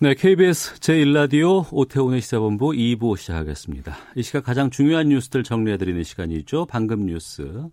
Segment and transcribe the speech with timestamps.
[0.00, 3.96] 네, KBS 제1라디오 오태훈의 시사본부 2부 시작하겠습니다.
[4.14, 6.66] 이 시각 가장 중요한 뉴스들 정리해드리는 시간이죠.
[6.66, 7.68] 방금 뉴스.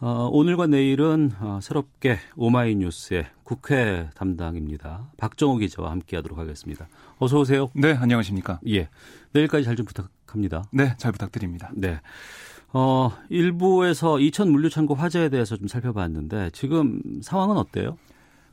[0.00, 5.12] 어, 오늘과 내일은 어, 새롭게 오마이뉴스의 국회 담당입니다.
[5.18, 6.88] 박정호 기자와 함께하도록 하겠습니다.
[7.18, 7.70] 어서 오세요.
[7.74, 8.58] 네, 안녕하십니까.
[8.68, 8.88] 예,
[9.30, 10.64] 내일까지 잘 좀 부탁합니다.
[10.72, 11.70] 네, 잘 부탁드립니다.
[11.76, 12.00] 네.
[12.72, 17.96] 어, 일부에서 이천 물류 창고 화재에 대해서 좀 살펴봤는데 지금 상황은 어때요?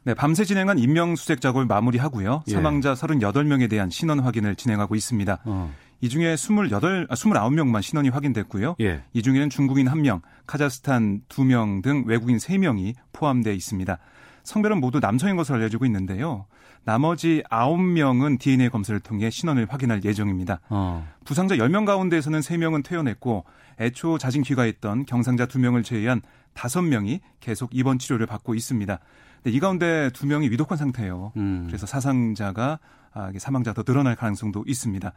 [0.05, 2.43] 네, 밤새 진행한 인명수색 작업을 마무리하고요.
[2.47, 2.51] 예.
[2.51, 5.39] 사망자 38명에 대한 신원 확인을 진행하고 있습니다.
[5.45, 6.65] 어, 이 중에 28,
[7.09, 8.75] 아, 29명만 신원이 확인됐고요.
[8.81, 9.03] 예.
[9.13, 13.97] 이 중에는 중국인 1명, 카자흐스탄 2명 등 외국인 3명이 포함되어 있습니다.
[14.43, 16.47] 성별은 모두 남성인 것으로 알려지고 있는데요.
[16.83, 20.59] 나머지 9명은 DNA 검사를 통해 신원을 확인할 예정입니다.
[20.69, 23.45] 어, 부상자 10명 가운데에서는 3명은 퇴원했고
[23.79, 26.21] 애초 자진 귀가했던 경상자 2명을 제외한
[26.55, 28.99] 5명이 계속 입원 치료를 받고 있습니다.
[29.43, 31.33] 근데 이 가운데 2명이 위독한 상태예요.
[31.35, 31.65] 음.
[31.67, 32.79] 그래서 사상자가
[33.13, 35.11] 아, 이게 사망자 더 늘어날 가능성도 있습니다.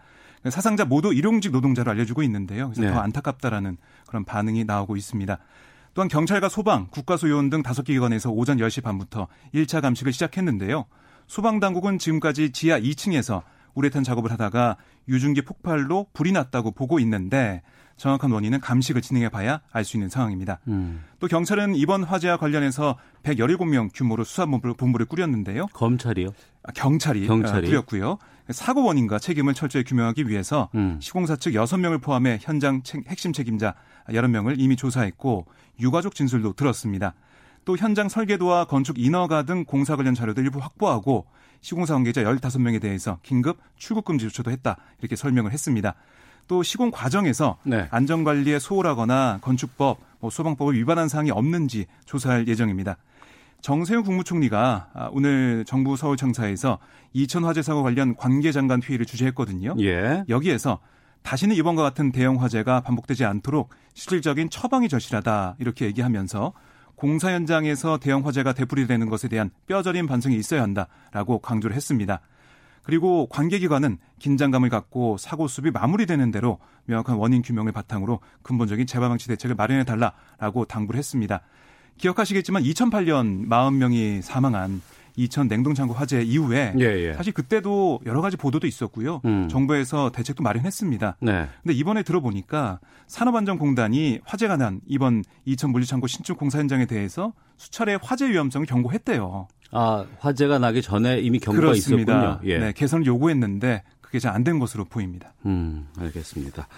[0.50, 2.68] 사상자 모두 일용직 노동자로 알려지고 있는데요.
[2.68, 2.92] 그래서 네.
[2.92, 5.38] 더 안타깝다라는 그런 반응이 나오고 있습니다.
[5.94, 10.84] 또한 경찰과 소방, 국가소요원 등 다섯 개 기관에서 오전 10시 반부터 1차 감식을 시작했는데요.
[11.26, 13.42] 소방당국은 지금까지 지하 2층에서
[13.76, 14.76] 우레탄 작업을 하다가
[15.08, 17.62] 유증기 폭발로 불이 났다고 보고 있는데
[17.96, 20.58] 정확한 원인은 감식을 진행해 봐야 알 수 있는 상황입니다.
[20.68, 21.04] 음.
[21.20, 25.66] 또 경찰은 이번 화재와 관련해서 117명 규모로 수사본부를 본부를 꾸렸는데요.
[25.72, 26.28] 검찰이요?
[26.64, 27.66] 아, 경찰이, 경찰이.
[27.68, 28.18] 아, 꾸렸고요.
[28.50, 30.98] 사고 원인과 책임을 철저히 규명하기 위해서 음.
[31.00, 33.74] 시공사 측 6명을 포함해 현장 책- 핵심 책임자
[34.08, 35.46] 11명을 이미 조사했고
[35.80, 37.14] 유가족 진술도 들었습니다.
[37.64, 41.26] 또 현장 설계도와 건축 인허가 등 공사 관련 자료도 일부 확보하고
[41.60, 44.76] 시공사 관계자 15명에 대해서 긴급 출국 금지 조처도 했다.
[45.00, 45.94] 이렇게 설명을 했습니다.
[46.48, 47.88] 또 시공 과정에서 네.
[47.90, 52.96] 안전관리에 소홀하거나 건축법, 뭐 소방법을 위반한 사항이 없는지 조사할 예정입니다.
[53.60, 56.78] 정세훈 국무총리가 아, 오늘 정부 서울청사에서
[57.12, 59.74] 이천 화재 사고 관련 관계장관 회의를 주재했거든요.
[59.80, 60.24] 예.
[60.28, 60.78] 여기에서
[61.22, 66.52] 다시는 이번과 같은 대형 화재가 반복되지 않도록 실질적인 처방이 절실하다 이렇게 얘기하면서
[66.96, 72.20] 공사 현장에서 대형 화재가 되풀이되는 것에 대한 뼈저린 반성이 있어야 한다라고 강조를 했습니다.
[72.82, 79.28] 그리고 관계기관은 긴장감을 갖고 사고 수습이 마무리되는 대로 명확한 원인 규명을 바탕으로 근본적인 재발 방치
[79.28, 81.40] 대책을 마련해 달라라고 당부를 했습니다.
[81.98, 84.80] 기억하시겠지만 2008년 40명이 사망한
[85.16, 87.12] 이천 냉동창고 화재 이후에 예, 예.
[87.14, 89.22] 사실 그때도 여러 가지 보도도 있었고요.
[89.24, 89.48] 음.
[89.48, 91.16] 정부에서 대책도 마련했습니다.
[91.20, 91.48] 네.
[91.62, 98.28] 근데 이번에 들어보니까 산업안전공단이 화재가 난 이번 이천 물류창고 신축 공사 현장에 대해서 수차례 화재
[98.30, 99.48] 위험성을 경고했대요.
[99.72, 102.18] 아, 화재가 나기 전에 이미 경고가 그렇습니다.
[102.18, 102.50] 있었군요.
[102.50, 102.58] 예.
[102.58, 105.34] 네, 개선을 요구했는데 그게 잘 안 된 것으로 보입니다.
[105.46, 106.68] 음, 알겠습니다.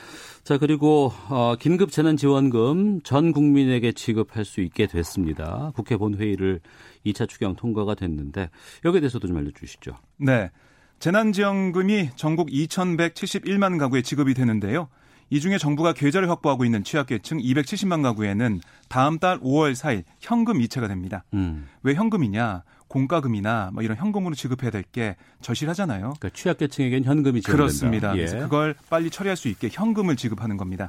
[0.44, 5.70] 자, 그리고 어, 긴급 재난 지원금 전 국민에게 지급할 수 있게 됐습니다.
[5.76, 6.60] 국회 본회의를
[7.06, 8.48] 2차 추경 통과가 됐는데
[8.84, 9.92] 여기에 대해서도 좀 알려 주시죠.
[10.16, 10.50] 네.
[10.98, 14.88] 재난 지원금이 전국 2,171만 가구에 지급이 되는데요.
[15.30, 20.88] 이 중에 정부가 계좌를 확보하고 있는 취약계층 270만 가구에는 다음 달 5월 4일 현금 이체가
[20.88, 21.24] 됩니다.
[21.34, 21.68] 음.
[21.82, 22.62] 왜 현금이냐?
[22.88, 26.14] 공과금이나 뭐 이런 현금으로 지급해야 될 게 절실하잖아요.
[26.18, 27.52] 그러니까 취약계층에겐 현금이 지원된다.
[27.56, 28.12] 그렇습니다.
[28.16, 28.24] 예.
[28.24, 30.88] 그래서 그걸 빨리 처리할 수 있게 현금을 지급하는 겁니다.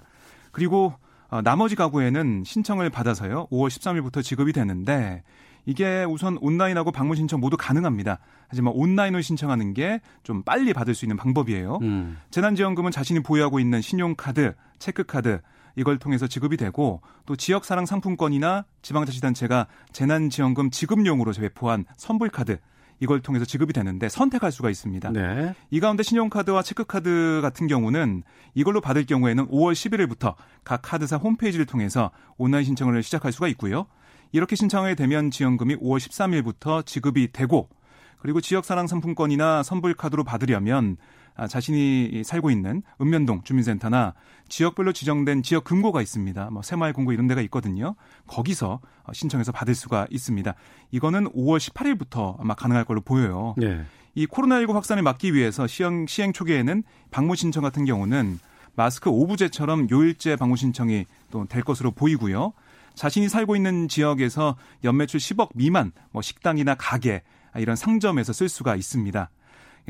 [0.51, 0.93] 그리고
[1.27, 3.47] 어, 나머지 가구에는 신청을 받아서요.
[3.51, 5.23] 5월 13일부터 지급이 되는데
[5.65, 8.19] 이게 우선 온라인하고 방문 신청 모두 가능합니다.
[8.47, 11.79] 하지만 온라인으로 신청하는 게 좀 빨리 받을 수 있는 방법이에요.
[11.81, 12.17] 음.
[12.29, 15.41] 재난지원금은 자신이 보유하고 있는 신용카드, 체크카드
[15.75, 22.59] 이걸 통해서 지급이 되고 또 지역사랑 상품권이나 지방자치단체가 재난지원금 지급용으로 배포한 선불카드
[23.01, 25.11] 이걸 통해서 지급이 되는데 선택할 수가 있습니다.
[25.11, 25.55] 네.
[25.71, 28.23] 이 가운데 신용카드와 체크카드 같은 경우는
[28.55, 30.35] 이걸로 받을 경우에는 5월 11일부터
[30.65, 33.87] 각 카드사 홈페이지를 통해서 온라인 신청을 시작할 수가 있고요.
[34.31, 37.69] 이렇게 신청하게 되면 지원금이 5월 13일부터 지급이 되고
[38.19, 40.97] 그리고 지역사랑 상품권이나 선불카드로 받으려면
[41.35, 44.13] 아, 자신이 살고 있는 읍면동 주민센터나
[44.49, 46.49] 지역별로 지정된 지역 금고가 있습니다.
[46.51, 47.95] 뭐 새마을 금고 이런 데가 있거든요.
[48.27, 50.53] 거기서 어, 신청해서 받을 수가 있습니다.
[50.91, 53.55] 이거는 5월 18일부터 아마 가능할 걸로 보여요.
[53.57, 53.83] 네.
[54.15, 58.39] 이 코로나19 확산을 막기 위해서 시행, 시행 초기에는 방문 신청 같은 경우는
[58.75, 62.51] 마스크 오부제처럼 요일제 방문 신청이 또 될 것으로 보이고요.
[62.95, 67.23] 자신이 살고 있는 지역에서 연매출 10억 미만 뭐 식당이나 가게
[67.55, 69.29] 이런 상점에서 쓸 수가 있습니다.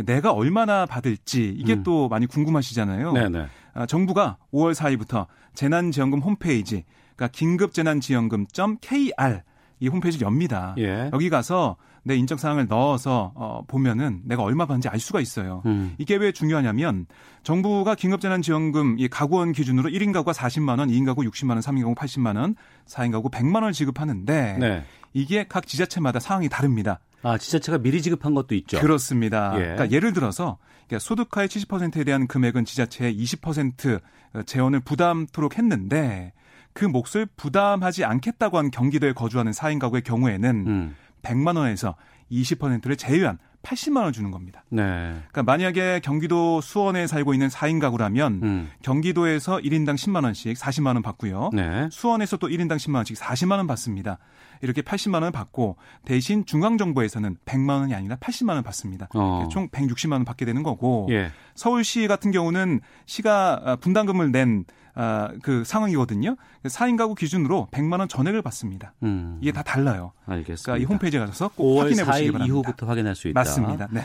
[0.05, 1.83] 내가 얼마나 받을지 이게 음.
[1.83, 3.13] 또 많이 궁금하시잖아요.
[3.13, 3.47] 네네.
[3.73, 6.85] 아, 정부가 5월 4일부터 재난지원금 홈페이지,
[7.15, 9.41] 그러니까 긴급재난지원금.kr
[9.81, 10.75] 이 홈페이지를 엽니다.
[10.77, 11.09] 예.
[11.13, 11.77] 여기 가서
[12.09, 15.61] 내 인적 사항을 넣어서 어, 보면은 내가 얼마 받는지 알 수가 있어요.
[15.67, 15.93] 음.
[15.99, 17.05] 이게 왜 중요하냐면
[17.43, 21.93] 정부가 긴급재난지원금 이 가구원 기준으로 1인 가구가 40만 원, 2인 가구 60만 원, 3인 가구
[21.93, 22.55] 80만 원,
[22.87, 24.83] 4인 가구 100만 원을 지급하는데 네.
[25.13, 26.99] 이게 각 지자체마다 상황이 다릅니다.
[27.21, 28.79] 아, 지자체가 미리 지급한 것도 있죠.
[28.79, 29.51] 그렇습니다.
[29.55, 29.59] 예.
[29.59, 30.57] 그러니까 예를 들어서
[30.87, 34.01] 그러니까 소득하의 70%에 대한 금액은 지자체의 20%
[34.47, 36.33] 재원을 부담토록 했는데
[36.73, 40.95] 그 몫을 부담하지 않겠다고 한 경기도에 거주하는 4인 가구의 경우에는 음.
[41.21, 41.95] 100만 원에서
[42.31, 44.63] 20%를 제외한 80만 원을 주는 겁니다.
[44.69, 44.83] 네.
[45.29, 48.71] 그러니까 만약에 경기도 수원에 살고 있는 4인 가구라면 음.
[48.81, 51.49] 경기도에서 1인당 10만 원씩 40만 원 받고요.
[51.53, 51.89] 네.
[51.91, 54.17] 수원에서 또 1인당 10만 원씩 40만 원 받습니다.
[54.61, 59.07] 이렇게 80만 원을 받고 대신 중앙 정부에서는 100만 원이 아니라 80만 원 받습니다.
[59.13, 59.47] 어.
[59.51, 61.31] 총 160만 원 받게 되는 거고 예.
[61.55, 66.35] 서울시 같은 경우는 시가 아, 분담금을 낸 아, 그 상황이거든요.
[66.63, 68.93] 4인 가구 기준으로 100만 원 전액을 받습니다.
[69.03, 69.37] 음.
[69.41, 70.13] 이게 다 달라요.
[70.25, 70.63] 알겠습니다.
[70.63, 72.45] 그러니까 이 홈페이지에 가서 꼭 5월 확인해 보시기 4일 바랍니다.
[72.45, 73.39] 이후부터 확인할 수 있다.
[73.39, 73.87] 맞습니다.
[73.91, 74.01] 네.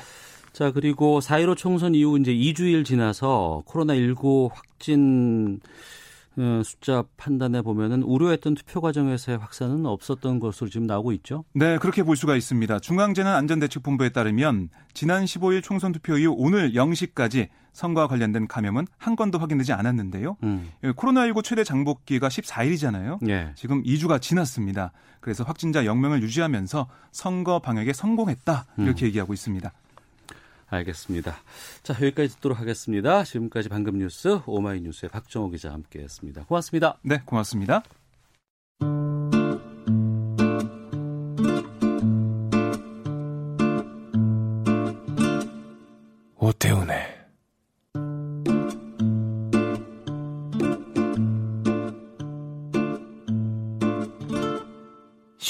[0.52, 5.60] 자, 그리고 4.15 총선 이후 이제 2주일 지나서 코로나19 확진
[6.36, 11.44] 어, 숫자 판단해 보면은 우려했던 투표 과정에서의 확산은 없었던 것으로 지금 나오고 있죠.
[11.52, 12.80] 네, 그렇게 볼 수가 있습니다.
[12.80, 19.74] 중앙재난안전대책본부에 따르면 지난 15일 총선 투표 이후 오늘 0시까지 선거와 관련된 감염은 한 건도 확인되지
[19.74, 20.38] 않았는데요.
[20.44, 20.72] 음.
[20.84, 23.28] 예, 코로나19 최대 장복기가 14일이잖아요.
[23.28, 23.52] 예.
[23.56, 24.92] 지금 2주가 지났습니다.
[25.20, 28.66] 그래서 확진자 0명을 유지하면서 선거 방역에 성공했다.
[28.78, 29.72] 이렇게 얘기하고 있습니다.
[30.68, 31.36] 알겠습니다.
[31.82, 33.24] 자, 여기까지 듣도록 하겠습니다.
[33.24, 36.44] 지금까지 방금 뉴스 오마이뉴스의 박정호 기자 함께했습니다.
[36.44, 36.98] 고맙습니다.
[37.02, 37.82] 네, 고맙습니다.
[46.38, 47.03] 오태훈의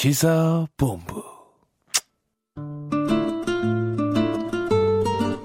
[0.05, 1.23] 시사본부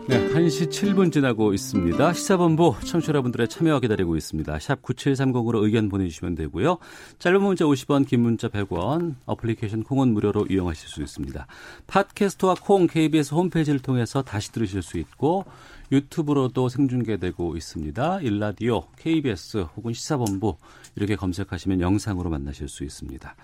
[0.07, 2.13] 네, 1시 7분 지나고 있습니다.
[2.13, 4.59] 시사본부 청취자 여러분들의 참여 기다리고 있습니다.
[4.59, 6.77] 샵 9730으로 의견 보내주시면 되고요.
[7.19, 11.47] 짧은 문자 50원, 긴 문자 100원, 어플리케이션 콩은 무료로 이용하실 수 있습니다.
[11.87, 15.47] 팟캐스트와 콩 KBS 홈페이지를 통해서 다시 들으실 수 있고
[15.91, 18.21] 유튜브로도 생중계되고 있습니다.
[18.21, 20.59] 일라디오, KBS 혹은 시사본부
[20.97, 23.35] 이렇게 검색하시면 영상으로 만나실 수 있습니다.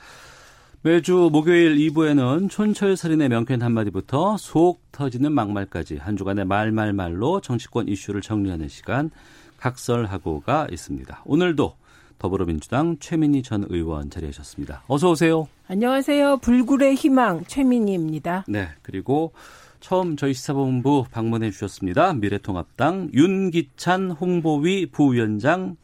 [0.86, 8.68] 매주 목요일 2부에는 촌철살인의 명쾌한 한마디부터 속 터지는 막말까지 한 주간의 말말말로 정치권 이슈를 정리하는
[8.68, 9.10] 시간
[9.58, 11.22] 각설하고가 있습니다.
[11.24, 11.74] 오늘도
[12.20, 14.84] 더불어민주당 최민희 전 의원 자리하셨습니다.
[14.86, 15.48] 어서 오세요.
[15.66, 16.36] 안녕하세요.
[16.36, 18.44] 불굴의 희망 최민희입니다.
[18.46, 19.32] 네, 그리고
[19.80, 22.14] 처음 저희 시사본부 방문해 주셨습니다.
[22.14, 25.78] 미래통합당 윤기찬 홍보위 부위원장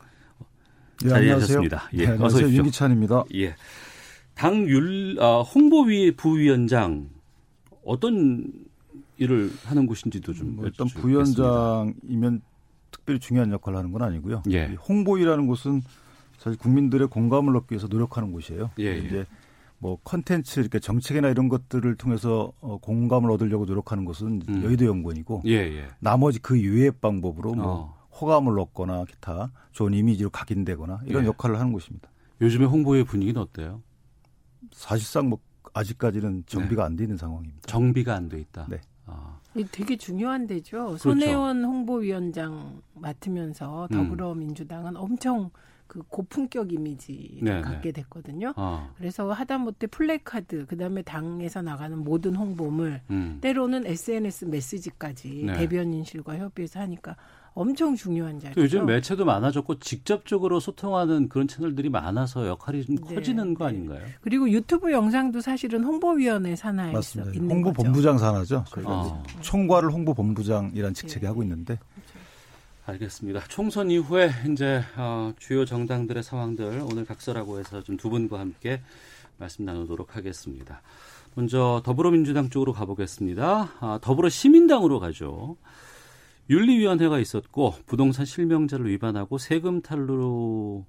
[1.04, 1.88] 예, 자리하셨습니다.
[1.90, 2.00] 안녕하세요.
[2.00, 2.46] 예, 네, 어서 안녕하세요.
[2.46, 2.58] 오십시오.
[2.58, 3.24] 윤기찬입니다.
[3.34, 3.56] 예.
[4.34, 7.08] 당 율, 아, 홍보위 부위원장
[7.84, 8.52] 어떤
[9.18, 10.86] 일을 하는 곳인지도 좀 뭐 일단.
[10.88, 12.42] 부위원장이면
[12.90, 14.42] 특별히 중요한 역할을 하는 건 아니고요.
[14.50, 14.70] 예.
[14.72, 15.82] 이 홍보위라는 곳은
[16.38, 18.70] 사실 국민들의 공감을 얻기 위해서 노력하는 곳이에요.
[18.80, 18.98] 예, 예.
[18.98, 19.26] 이제
[19.78, 24.62] 뭐 컨텐츠 이렇게 정책이나 이런 것들을 통해서 어, 공감을 얻으려고 노력하는 곳은 음.
[24.64, 25.86] 여의도 연구원이고 예, 예.
[26.00, 28.08] 나머지 그 이외의 방법으로 뭐 어.
[28.20, 31.28] 호감을 얻거나 기타 좋은 이미지로 각인되거나 이런 예.
[31.28, 32.08] 역할을 하는 곳입니다.
[32.40, 33.82] 요즘에 홍보의 분위기는 어때요?
[34.70, 35.38] 사실상 뭐
[35.74, 37.60] 아직까지는 정비가 안돼 있는 상황입니다.
[37.66, 38.66] 정비가 안 돼 있다.
[38.68, 38.80] 네.
[39.06, 40.78] 아, 이게 되게 중요한 데죠.
[40.86, 40.98] 그렇죠.
[40.98, 43.96] 손혜원 홍보위원장 맡으면서 음.
[43.96, 45.50] 더불어민주당은 엄청
[45.86, 48.54] 그 고품격 이미지를 네, 갖게 됐거든요.
[48.56, 53.38] 아, 그래서 하다못해 플래카드, 그 다음에 당에서 나가는 모든 홍보물, 음.
[53.42, 55.52] 때로는 SNS 메시지까지 네.
[55.52, 57.16] 대변인실과 협의해서 하니까
[57.54, 58.54] 엄청 중요한 자리죠.
[58.54, 63.70] 또 요즘 매체도 많아졌고 직접적으로 소통하는 그런 채널들이 많아서 역할이 좀 네, 커지는 거 네.
[63.76, 64.00] 아닌가요?
[64.22, 67.32] 그리고 유튜브 영상도 사실은 홍보위원회 산하에 맞습니다.
[67.34, 67.82] 있는 홍보 거죠.
[67.82, 68.64] 본부장 산하죠.
[68.68, 71.28] 저희가 아, 총괄을 홍보 본부장이라는 직책이 예.
[71.28, 71.78] 하고 있는데
[72.86, 73.40] 알겠습니다.
[73.48, 78.80] 총선 이후에 이제 어, 주요 정당들의 상황들 오늘 각설하고 해서 좀 두 분과 함께
[79.38, 80.80] 말씀 나누도록 하겠습니다.
[81.34, 83.72] 먼저 더불어민주당 쪽으로 가보겠습니다.
[83.80, 85.56] 아, 더불어 시민당으로 가죠.
[86.50, 90.84] 윤리위원회가 있었고 부동산 실명제를 위반하고 세금 탈루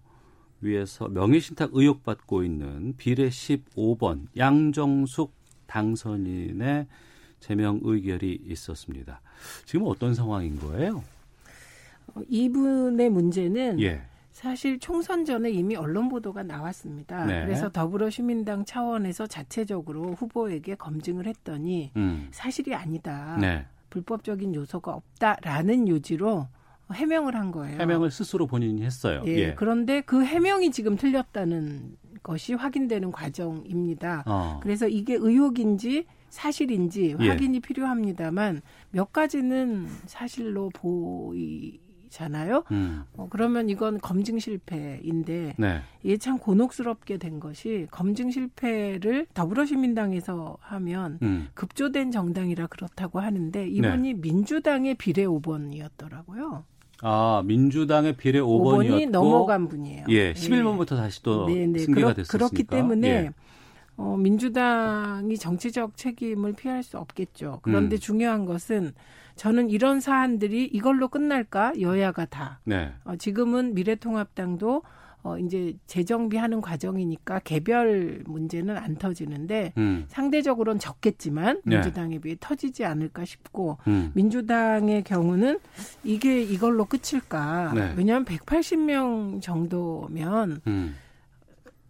[0.61, 5.33] 위해서 명예신탁 의혹 받고 있는 비례 15번 양정숙
[5.67, 6.87] 당선인의
[7.39, 9.21] 제명 의결이 있었습니다.
[9.65, 11.03] 지금 어떤 상황인 거예요?
[12.15, 14.01] 어, 이분의 문제는 예.
[14.31, 17.25] 사실 총선 전에 이미 언론 보도가 나왔습니다.
[17.25, 17.43] 네.
[17.45, 22.29] 그래서 더불어시민당 차원에서 자체적으로 후보에게 검증을 했더니 음.
[22.31, 23.37] 사실이 아니다.
[23.39, 23.65] 네.
[23.93, 26.47] 불법적인 요소가 없다라는 요지로
[26.91, 27.79] 해명을 한 거예요.
[27.79, 29.23] 해명을 스스로 본인이 했어요.
[29.27, 29.53] 예, 예.
[29.55, 34.23] 그런데 그 해명이 지금 틀렸다는 것이 확인되는 과정입니다.
[34.25, 34.59] 어.
[34.63, 37.27] 그래서 이게 의혹인지 사실인지 예.
[37.27, 41.79] 확인이 필요합니다만 몇 가지는 사실로 보이
[42.13, 42.63] 잖아요.
[42.71, 43.03] 음.
[43.17, 45.81] 어, 그러면 이건 검증 실패인데 네.
[46.03, 51.47] 이게 참 곤혹스럽게 된 것이 검증 실패를 더불어시민당에서 하면 음.
[51.55, 56.63] 급조된 정당이라 그렇다고 하는데 이분이 민주당의 비례 5번이었더라고요.
[57.01, 60.05] 아, 민주당의 비례 5번이 5번이었고 넘어간 분이에요.
[60.09, 61.79] 예, 11번부터 다시 또 네, 네.
[61.79, 62.37] 승계가 됐었으니까.
[62.37, 63.31] 그렇기 때문에 예.
[63.97, 67.59] 어, 민주당이 정치적 책임을 피할 수 없겠죠.
[67.63, 67.99] 그런데 음.
[67.99, 68.93] 중요한 것은
[69.35, 71.79] 저는 이런 사안들이 이걸로 끝날까?
[71.79, 72.59] 여야가 다.
[72.65, 72.91] 네.
[73.03, 74.83] 어, 지금은 미래통합당도
[75.23, 80.03] 어, 이제 재정비하는 과정이니까 개별 문제는 안 터지는데 음.
[80.09, 81.77] 상대적으로는 적겠지만 네.
[81.77, 84.11] 민주당에 비해 터지지 않을까 싶고 음.
[84.15, 85.59] 민주당의 경우는
[86.03, 87.71] 이게 이걸로 끝일까?
[87.73, 87.93] 네.
[87.95, 90.95] 왜냐하면 180명 정도면 음.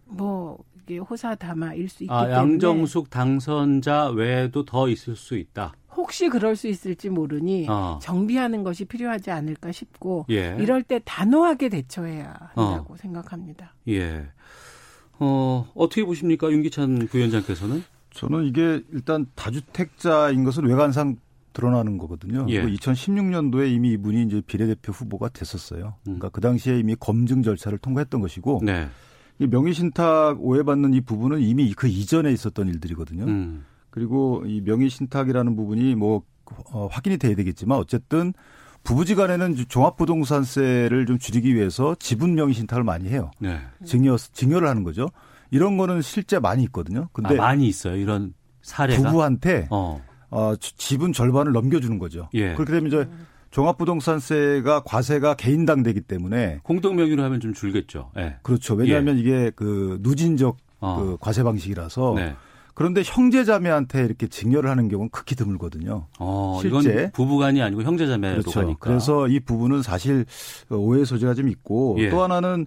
[0.04, 5.72] 뭐 이게 호사다마일 수 있기 아, 때문에 양정숙 당선자 외에도 더 있을 수 있다.
[5.96, 7.98] 혹시 그럴 수 있을지 모르니 어.
[8.02, 10.56] 정비하는 것이 필요하지 않을까 싶고 예.
[10.60, 13.74] 이럴 때 단호하게 대처해야 한다고 생각합니다.
[13.88, 14.26] 예.
[15.18, 16.50] 어, 어떻게 보십니까?
[16.50, 17.84] 윤기찬 부위원장께서는?
[18.10, 21.16] 저는 이게 일단 다주택자인 것은 외관상
[21.52, 22.46] 드러나는 거거든요.
[22.48, 22.60] 예.
[22.60, 25.94] 그리고 2016년도에 이미 이분이 이제 비례대표 후보가 됐었어요.
[26.02, 28.66] 그러니까 그 당시에 이미 검증 절차를 통과했던 것이고 음.
[28.66, 28.88] 네.
[29.38, 33.24] 이 명의신탁 오해받는 이 부분은 이미 그 이전에 있었던 일들이거든요.
[33.24, 33.64] 음.
[33.94, 36.22] 그리고 이 명의 신탁이라는 부분이 뭐
[36.72, 38.32] 어, 확인이 돼야 되겠지만 어쨌든
[38.82, 43.30] 부부지간에는 종합부동산세를 좀 줄이기 위해서 지분 명의 신탁을 많이 해요.
[43.38, 43.60] 네.
[43.84, 45.06] 증여 증여를 하는 거죠.
[45.52, 47.08] 이런 거는 실제 많이 있거든요.
[47.12, 47.94] 근데 아, 많이 있어요.
[47.94, 49.00] 이런 사례가.
[49.00, 50.02] 부부한테 어.
[50.30, 52.28] 어, 지- 지분 절반을 넘겨주는 거죠.
[52.34, 52.54] 예.
[52.54, 53.08] 그렇게 되면 이제
[53.52, 58.10] 종합부동산세가 과세가 개인당 되기 때문에 공동 명의로 하면 좀 줄겠죠.
[58.18, 58.38] 예.
[58.42, 58.74] 그렇죠.
[58.74, 60.96] 왜냐하면 이게 그 누진적 어.
[61.00, 62.34] 그 과세 방식이라서 네.
[62.74, 66.08] 그런데 형제자매한테 이렇게 증여를 하는 경우는 극히 드물거든요.
[66.18, 67.10] 어, 실제.
[67.12, 68.60] 부부간이 아니고 형제자매로 그렇죠.
[68.60, 68.78] 가니까.
[68.80, 70.26] 그래서 이 부분은 사실
[70.70, 72.10] 오해 소지가 좀 있고 예.
[72.10, 72.66] 또 하나는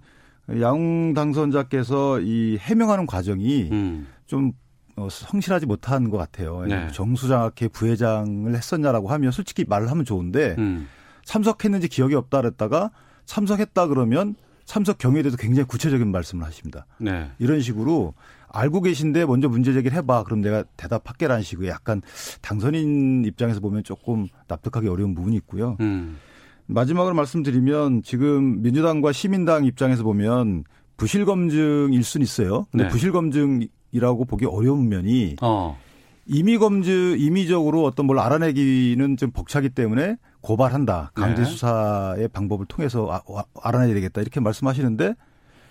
[0.62, 4.08] 양 당선자께서 이 해명하는 과정이 음.
[4.28, 4.54] 좀
[4.96, 6.66] 어, 성실하지 못한 것 같아요.
[6.66, 6.88] 네.
[6.92, 10.88] 정수장학회 부회장을 했었냐라고 하면 솔직히 말을 하면 좋은데 음.
[11.26, 12.92] 참석했는지 기억이 없다 그랬다가
[13.26, 14.36] 참석했다 그러면
[14.66, 16.86] 참석 경위에 대해서 굉장히 구체적인 말씀을 하십니다.
[16.98, 17.30] 네.
[17.40, 18.14] 이런 식으로
[18.58, 20.24] 알고 계신데 먼저 문제 제기를 해봐.
[20.24, 22.02] 그럼 내가 대답할게라는 식으로 약간
[22.42, 25.78] 당선인 입장에서 보면 조금 납득하기 어려운 부분이 있고요.
[25.80, 26.18] 음.
[26.66, 30.64] 마지막으로 말씀드리면 지금 민주당과 시민당 입장에서 보면
[30.98, 32.66] 부실 검증일 수는 있어요.
[32.72, 32.90] 근데 네.
[32.90, 35.78] 부실 검증이라고 보기 어려운 면이 어.
[36.26, 41.12] 임의 검증 임의적으로 어떤 뭘 알아내기는 좀 벅차기 때문에 고발한다.
[41.14, 41.48] 강제 네.
[41.48, 44.20] 수사의 방법을 통해서 아- 아- 알아내야 되겠다.
[44.22, 45.14] 이렇게 말씀하시는데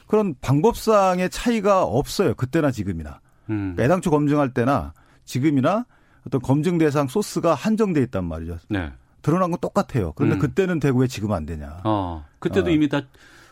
[0.06, 2.34] 그런 방법상의 차이가 없어요.
[2.34, 3.20] 그때나 지금이나.
[3.50, 3.74] 음.
[3.74, 4.92] 그러니까 애당초 검증할 때나
[5.24, 5.86] 지금이나
[6.26, 8.58] 어떤 검증 대상 소스가 한정돼 있단 말이죠.
[8.68, 8.92] 네.
[9.22, 10.12] 드러난 건 똑같아요.
[10.12, 10.38] 그런데 음.
[10.38, 11.80] 그때는 되고 왜 지금 안 되냐.
[11.84, 12.24] 어.
[12.38, 12.72] 그때도 어.
[12.72, 13.02] 이미 다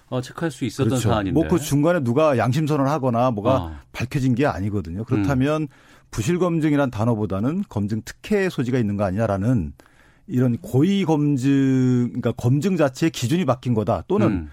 [0.09, 1.33] 어, 체크할 수 있었던 사안인데.
[1.33, 3.77] 뭐그 중간에 누가 양심 선언하거나 뭐가 어.
[3.93, 5.05] 밝혀진 게 아니거든요.
[5.05, 5.69] 그렇다면
[6.11, 9.73] 부실 검증이란 단어보다는 검증 특혜 소지가 있는 거 아니냐라는
[10.27, 14.05] 이런 고의 검증, 그러니까 검증 자체의 기준이 바뀐 거다.
[14.07, 14.51] 또는 음.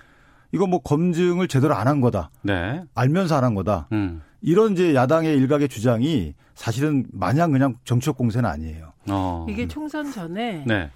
[0.51, 2.29] 이거 뭐 검증을 제대로 안 한 거다.
[2.41, 2.83] 네.
[2.95, 3.87] 알면서 안 한 거다.
[3.91, 4.21] 음.
[4.41, 8.91] 이런 이제 야당의 일각의 주장이 사실은 마냥 그냥 정치적 공세는 아니에요.
[9.09, 9.45] 어.
[9.49, 10.89] 이게 총선 전에 네.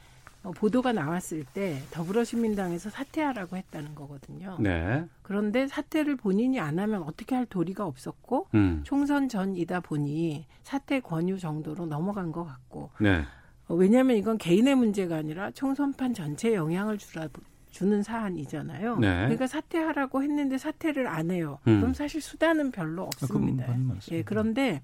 [0.44, 4.58] 어, 보도가 나왔을 때 더불어시민당에서 사퇴하라고 했다는 거거든요.
[4.60, 5.06] 네.
[5.24, 8.82] 그런데 사퇴를 본인이 안 하면 어떻게 할 도리가 없었고 음.
[8.84, 13.24] 총선 전이다 보니 사퇴 권유 정도로 넘어간 것 같고 네.
[13.68, 17.28] 어, 왜냐하면 이건 개인의 문제가 아니라 총선판 전체에 영향을 주라,
[17.76, 19.00] 주는 사안이잖아요.
[19.00, 19.08] 네.
[19.08, 21.60] 그러니까 사퇴하라고 했는데 사퇴를 안 해요.
[21.68, 21.82] 음.
[21.82, 23.68] 그럼 사실 수단은 별로 없습니다.
[23.68, 24.20] 맞는 말씀이에요.
[24.20, 24.82] 예, 그런데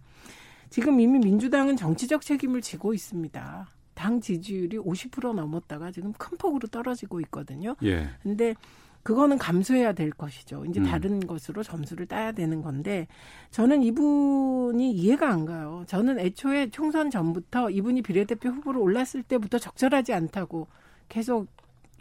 [0.70, 3.70] 지금 이미 민주당은 정치적 책임을 지고 있습니다.
[3.94, 7.78] 당 지지율이 50% 넘었다가 지금 큰 폭으로 떨어지고 있거든요.
[7.84, 8.10] 예.
[8.24, 8.56] 근데
[9.04, 10.66] 그거는 감수해야 될 것이죠.
[10.66, 10.84] 이제 음.
[10.84, 13.08] 다른 것으로 점수를 따야 되는 건데
[13.52, 15.86] 저는 이분이 이해가 안 가요.
[15.88, 20.68] 저는 애초에 총선 전부터 이분이 비례대표 후보로 올랐을 때부터 적절하지 않다고
[21.08, 21.48] 계속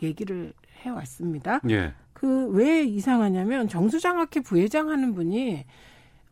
[0.02, 1.60] 얘기를 해왔습니다.
[1.70, 1.92] 예.
[2.12, 5.64] 그왜 이상하냐면 정수장학회 부회장 하는 분이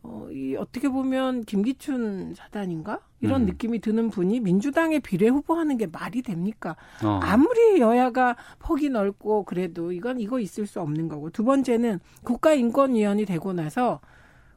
[0.01, 3.45] 어, 이 어떻게 보면 김기춘 사단인가 이런 음.
[3.47, 6.77] 느낌이 드는 분이 민주당의 비례 후보하는 게 말이 됩니까?
[7.03, 7.19] 어.
[7.21, 13.51] 아무리 여야가 폭이 넓고 그래도 이건 이거 있을 수 없는 거고 두 번째는 국가인권위원이 되고
[13.51, 13.99] 나서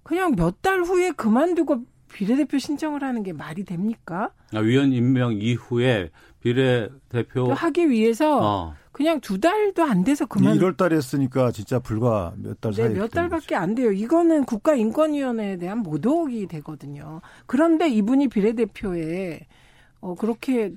[0.05, 4.31] 그냥 몇 달 후에 그만두고 비례대표 신청을 하는 게 말이 됩니까?
[4.55, 8.75] 아, 위원 임명 이후에 비례대표 하기 위해서 어.
[8.93, 12.95] 그냥 두 달도 안 돼서 그만 1월 달에 했으니까 진짜 불과 몇 달 사이 네,
[12.95, 13.91] 몇 달밖에 안 돼요.
[13.91, 17.21] 이거는 국가인권위원회에 대한 모독이 되거든요.
[17.47, 19.47] 그런데 이분이 비례대표에
[20.01, 20.73] 어, 그렇게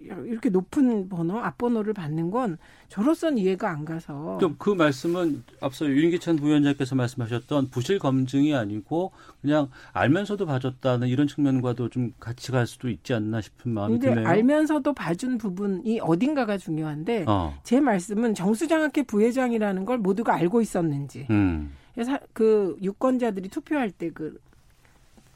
[0.00, 4.36] 이렇게 높은 번호, 앞번호를 받는 건 저로선 이해가 안 가서.
[4.38, 11.88] 그럼 그 말씀은 앞서 윤기찬 부위원장께서 말씀하셨던 부실 검증이 아니고 그냥 알면서도 봐줬다는 이런 측면과도
[11.88, 14.26] 좀 같이 갈 수도 있지 않나 싶은 마음이 드네요.
[14.26, 17.58] 알면서도 봐준 부분이 어딘가가 중요한데 어.
[17.64, 21.72] 제 말씀은 정수장학회 부회장이라는 걸 모두가 알고 있었는지 음.
[21.94, 24.38] 그래서 그 유권자들이 투표할 때 그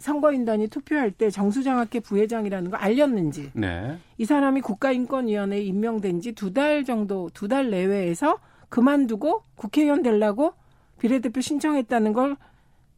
[0.02, 3.96] 선거인단이 투표할 때 정수장학회 부회장이라는 걸 알렸는지 네.
[4.18, 10.54] 이 사람이 국가인권위원회에 임명된 지 두 달 정도, 두 달 내외에서 그만두고 국회의원 되려고
[10.98, 12.36] 비례대표 신청했다는 걸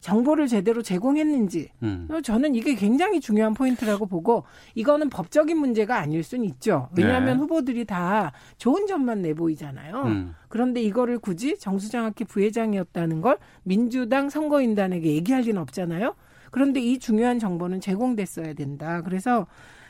[0.01, 2.09] 정보를 제대로 제공했는지 음.
[2.23, 4.45] 저는 이게 굉장히 중요한 포인트라고 보고
[4.75, 6.91] 이거는 법적인 문제가 아닐 수는 있죠.
[6.95, 7.41] 왜냐하면 네.
[7.41, 10.03] 후보들이 다 좋은 점만 내보이잖아요.
[10.03, 10.35] 음.
[10.49, 16.15] 그런데 이거를 굳이 정수장학회 부회장이었다는 걸 민주당 선거인단에게 얘기할 리는 없잖아요.
[16.55, 19.03] 그런데 이 중요한 정보는 제공됐어야 된다.
[19.03, 19.49] 그래서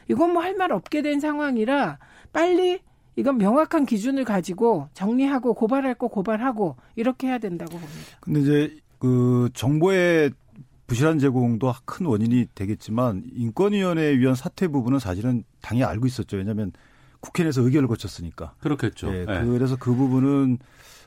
[0.08, 1.98] 이건 뭐 할 말 없게 된 상황이라
[2.32, 2.80] 빨리
[3.16, 8.16] 이건 명확한 기준을 가지고 정리하고 고발할 거 고발하고 이렇게 해야 된다고 봅니다.
[8.20, 10.32] 근데 이제 그 정보의
[10.86, 16.38] 부실한 제공도 큰 원인이 되겠지만 인권위원회 위원 사퇴 부분은 사실은 당연히 알고 있었죠.
[16.38, 16.72] 왜냐하면
[17.20, 18.54] 국회 내에서 의결을 거쳤으니까.
[18.60, 19.08] 그렇겠죠.
[19.12, 19.44] 예, 예.
[19.44, 20.58] 그래서 그 부분은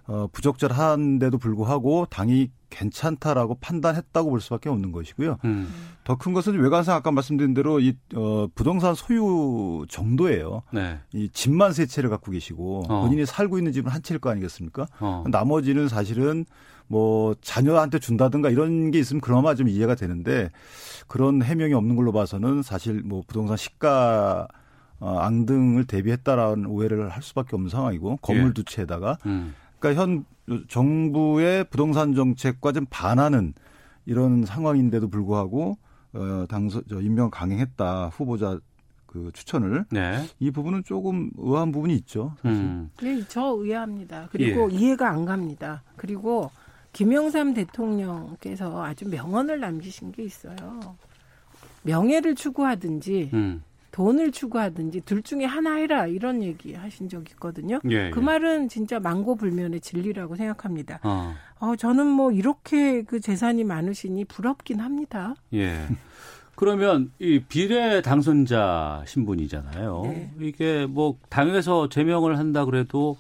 [0.08, 5.38] 어, 부적절한데도 불구하고 당이 괜찮다라고 판단했다고 볼 수밖에 없는 것이고요.
[5.46, 5.68] 음.
[6.06, 10.64] 더큰 것은 외관상 아까 말씀드린 대로 이 어, 부동산 소유 정도예요.
[10.72, 11.00] 네.
[11.14, 13.02] 이 집만 세 채를 갖고 계시고 어.
[13.02, 14.88] 본인이 살고 있는 집은 한 채일 거 아니겠습니까?
[15.00, 15.24] 어.
[15.28, 16.46] 나머지는 사실은
[16.88, 20.50] 뭐 자녀한테 준다든가 이런 게 있으면 그나마 좀 이해가 되는데
[21.08, 24.48] 그런 해명이 없는 걸로 봐서는 사실 뭐 부동산 시가
[25.00, 28.54] 어, 앙등을 대비했다라는 오해를 할 수밖에 없는 상황이고 건물 예.
[28.54, 29.54] 두 채에다가 음.
[29.88, 30.25] 그러니까 현
[30.67, 33.53] 정부의 부동산 정책과 좀 반하는
[34.05, 35.77] 이런 상황인데도 불구하고
[36.14, 38.59] 어 당선 저 임명 강행했다 후보자
[39.05, 40.25] 그 추천을 네.
[40.40, 42.35] 이 부분은 조금 의아한 부분이 있죠.
[42.42, 42.57] 사실.
[42.57, 42.90] 음.
[43.01, 44.29] 네, 저 의아합니다.
[44.31, 44.75] 그리고 예.
[44.75, 45.83] 이해가 안 갑니다.
[45.96, 46.51] 그리고
[46.94, 50.96] 김영삼 대통령께서 아주 명언을 남기신 게 있어요.
[51.83, 53.64] 명예를 추구하든지 음.
[53.92, 57.80] 돈을 추구하든지 둘 중에 하나 해라 이런 얘기 하신 적 있거든요.
[57.90, 58.24] 예, 그 예.
[58.24, 61.00] 말은 진짜 망고불면의 진리라고 생각합니다.
[61.04, 61.34] 어.
[61.60, 65.36] 어, 저는 뭐 이렇게 그 재산이 많으시니 부럽긴 합니다.
[65.54, 65.88] 예.
[66.56, 70.02] 그러면 이 비례 당선자 신분이잖아요.
[70.06, 70.32] 네.
[70.42, 73.16] 이게 뭐 당에서 제명을 한다 그래도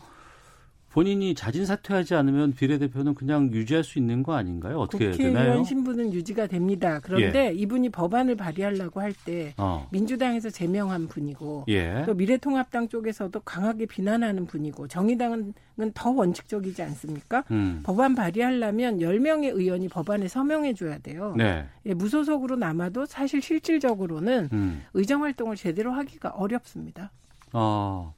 [0.97, 4.79] 본인이 자진 사퇴하지 않으면 비례대표는 그냥 유지할 수 있는 거 아닌가요?
[4.79, 5.63] 어떻게 국회의원 되나요?
[5.63, 6.99] 신분은 유지가 됩니다.
[7.03, 9.87] 그런데 이분이 법안을 발의하려고 할때 어.
[9.91, 12.01] 민주당에서 제명한 분이고 예.
[12.07, 15.53] 또 미래통합당 쪽에서도 강하게 비난하는 분이고 정의당은
[15.93, 17.43] 더 원칙적이지 않습니까?
[17.51, 17.81] 음.
[17.83, 21.35] 법안 발의하려면 10명의 의원이 법안에 서명해 줘야 돼요.
[21.37, 21.67] 네.
[21.85, 24.81] 예, 무소속으로 남아도 사실 실질적으로는 음.
[24.95, 27.11] 의정 활동을 제대로 하기가 어렵습니다.
[27.53, 28.16] 어.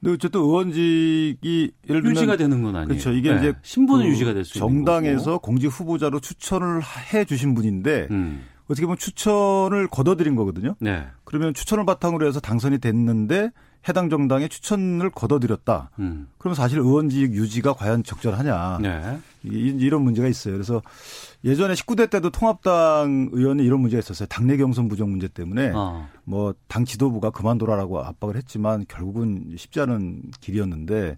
[0.00, 2.88] 근데 어쨌든 의원직이 예를 들면 유지가 되는 건 아니에요.
[2.88, 3.10] 그렇죠.
[3.12, 3.38] 이게 네.
[3.38, 5.38] 이제 신분은 그 유지가 될 수 있는 정당에서.
[5.38, 6.80] 공직 후보자로 추천을
[7.12, 8.42] 해 주신 분인데 음.
[8.68, 10.76] 어떻게 보면 추천을 거둬들인 거거든요.
[10.78, 11.06] 네.
[11.24, 13.50] 그러면 추천을 바탕으로 해서 당선이 됐는데
[13.88, 15.90] 해당 정당의 추천을 거둬들였다.
[16.00, 16.28] 음.
[16.38, 18.78] 그럼 사실 의원직 유지가 과연 적절하냐.
[18.82, 19.18] 네.
[19.44, 20.52] 이- 이런 문제가 있어요.
[20.54, 20.82] 그래서
[21.44, 24.26] 예전에 19대 때도 통합당 의원이 이런 문제가 있었어요.
[24.28, 26.08] 당내 경선 부정 문제 때문에 어.
[26.24, 31.16] 뭐당 지도부가 그만둬라라고 압박을 했지만 결국은 쉽지 않은 길이었는데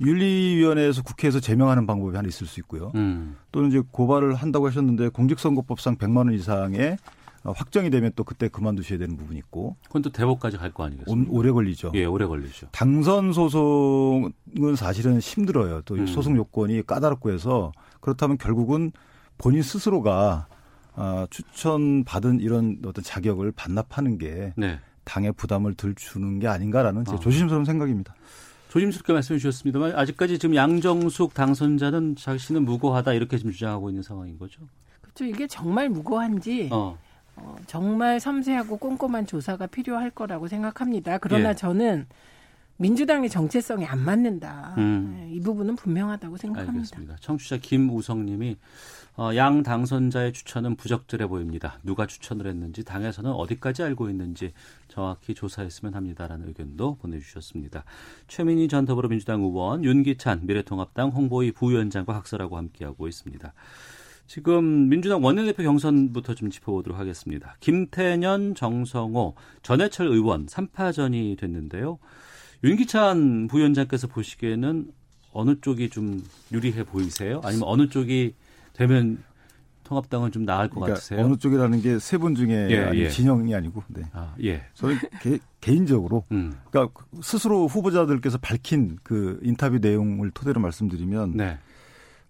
[0.00, 2.92] 윤리위원회에서 국회에서 제명하는 방법이 하나 있을 수 있고요.
[2.94, 3.36] 음.
[3.50, 6.96] 또는 이제 고발을 한다고 하셨는데 공직선거법상 100만 원 이상의
[7.44, 11.32] 어, 확정이 되면 또 그때 그만두셔야 되는 부분이 있고 그건 또 대법까지 갈 거 아니겠습니까?
[11.32, 11.92] 오- 오래 걸리죠.
[11.94, 12.68] 예, 오래 걸리죠.
[12.72, 14.32] 당선 소송은
[14.76, 15.82] 사실은 힘들어요.
[15.82, 16.06] 또 음.
[16.06, 18.92] 소송 요건이 까다롭고 해서 그렇다면 결국은
[19.38, 20.46] 본인 스스로가
[20.94, 24.80] 아, 추천 받은 이런 어떤 자격을 반납하는 게 네.
[25.04, 27.18] 당의 부담을 덜 주는 게 아닌가라는 제 아.
[27.18, 28.14] 조심스러운 생각입니다.
[28.70, 34.62] 조심스럽게 말씀해 주셨습니다만 아직까지 지금 양정숙 당선자는 자신은 무고하다 이렇게 지금 주장하고 있는 상황인 거죠.
[35.00, 35.24] 그렇죠.
[35.24, 36.98] 이게 정말 무고한지 어.
[37.36, 41.18] 어, 정말 섬세하고 꼼꼼한 조사가 필요할 거라고 생각합니다.
[41.18, 41.54] 그러나 예.
[41.54, 42.06] 저는
[42.78, 44.74] 민주당의 정체성이 안 맞는다.
[44.78, 45.16] 음.
[45.18, 46.78] 네, 이 부분은 분명하다고 생각합니다.
[46.78, 47.16] 알겠습니다.
[47.20, 48.56] 청취자 김우성님이
[49.18, 51.78] 어, 양 당선자의 추천은 부적절해 보입니다.
[51.82, 54.52] 누가 추천을 했는지 당에서는 어디까지 알고 있는지
[54.88, 57.84] 정확히 조사했으면 합니다라는 의견도 보내주셨습니다.
[58.28, 63.54] 최민희 전 더불어민주당 의원, 윤기찬 미래통합당 홍보위 부위원장과 각설하고 함께하고 있습니다.
[64.26, 67.56] 지금 민주당 원내대표 경선부터 좀 짚어보도록 하겠습니다.
[67.60, 71.98] 김태년, 정성호, 전해철 의원 3파전이 됐는데요.
[72.64, 74.92] 윤기찬 부위원장께서 보시기에는
[75.32, 77.40] 어느 쪽이 좀 유리해 보이세요?
[77.44, 78.34] 아니면 어느 쪽이
[78.76, 79.22] 되면
[79.84, 81.24] 통합당은 좀 나을 것 그러니까 같으세요?
[81.24, 83.08] 어느 쪽이라는 게 세 분 중에 예, 아니, 예.
[83.08, 84.02] 진영이 아니고 네.
[84.12, 84.62] 아, 예.
[84.74, 84.98] 저는
[85.60, 86.54] 개, 인적으로 음.
[86.70, 91.58] 그러니까 스스로 후보자들께서 밝힌 그 인터뷰 내용을 토대로 말씀드리면 네.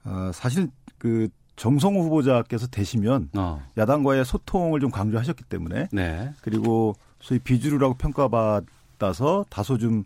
[0.05, 3.63] 어, 사실 그 정성호 후보자께서 되시면 어.
[3.79, 6.31] 야당과의 소통을 좀 강조하셨기 때문에 네.
[6.43, 10.05] 그리고 소위 비주류라고 평가받아서 다소 좀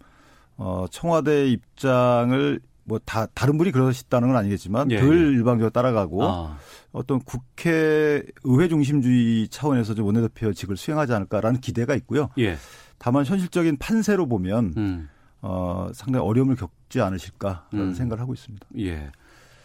[0.56, 5.20] 어, 청와대 입장을 뭐 다 다른 분이 그러셨다는 건 아니겠지만 예, 덜 예.
[5.38, 6.58] 일방적으로 따라가고 아.
[6.92, 12.30] 어떤 국회 의회 중심주의 차원에서 좀 원내대표직을 수행하지 않을까라는 기대가 있고요.
[12.38, 12.56] 예.
[12.98, 15.08] 다만 현실적인 판세로 보면 음.
[15.40, 17.94] 어, 상당히 어려움을 겪지 않으실까라는 음.
[17.94, 18.66] 생각을 하고 있습니다.
[18.78, 19.10] 예.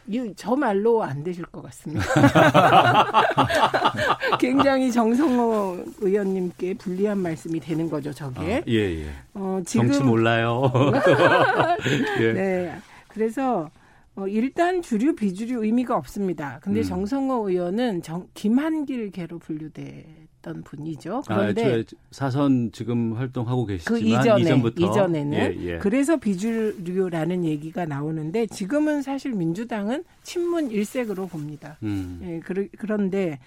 [0.08, 2.06] 이- 저 말로 안 되실 것 같습니다.
[4.40, 8.58] 굉장히 정성호 의원님께 불리한 말씀이 되는 거죠, 저게.
[8.58, 9.10] 아, 예, 예.
[9.34, 10.72] 어, 지금 정치 몰라요.
[12.22, 12.34] 예.
[12.34, 12.80] 네.
[13.16, 13.72] 그래서
[14.16, 16.60] 어, 일단 주류 비주류 의미가 없습니다.
[16.62, 16.84] 근데 음.
[16.84, 21.24] 정성호 의원은 정, 김한길 계로 분류됐던 분이죠.
[21.28, 25.78] 아, 그런데 저 사선 지금 활동하고 계시지만 그 이전에 이전부터 이전에는 예, 예.
[25.80, 31.78] 그래서 비주류라는 얘기가 나오는데 지금은 사실 민주당은 친문 일색으로 봅니다.
[31.84, 32.20] 음.
[32.24, 33.40] 예, 그러, 그런데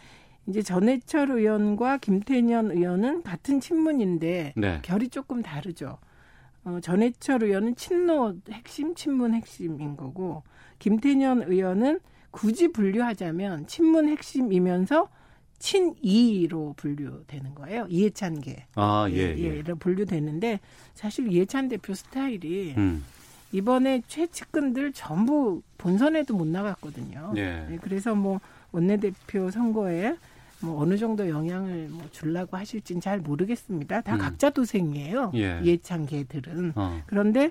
[0.46, 4.78] 이제 전해철 의원과 김태년 의원은 같은 친문인데 네.
[4.82, 5.98] 결이 조금 다르죠.
[6.68, 10.42] 어, 전해철 의원은 친노 핵심, 친문 핵심인 거고
[10.78, 12.00] 김태년 의원은
[12.30, 15.08] 굳이 분류하자면 친문 핵심이면서
[15.58, 17.86] 친이로 분류되는 거예요.
[17.88, 18.66] 이해찬계.
[18.74, 19.62] 아, 예, 예, 예.
[19.62, 20.60] 로 분류되는데
[20.94, 23.04] 사실 이해찬 대표 스타일이 음.
[23.50, 27.32] 이번에 최측근들 전부 본선에도 못 나갔거든요.
[27.36, 27.66] 예.
[27.70, 28.40] 네, 그래서 뭐
[28.72, 30.16] 원내대표 선거에
[30.60, 34.00] 뭐 어느 정도 영향을 뭐 주려고 하실진 잘 모르겠습니다.
[34.00, 34.18] 다 음.
[34.18, 35.32] 각자 도생이에요.
[35.34, 35.60] 예.
[36.06, 36.72] 개들은.
[36.74, 37.00] 어.
[37.06, 37.50] 그런데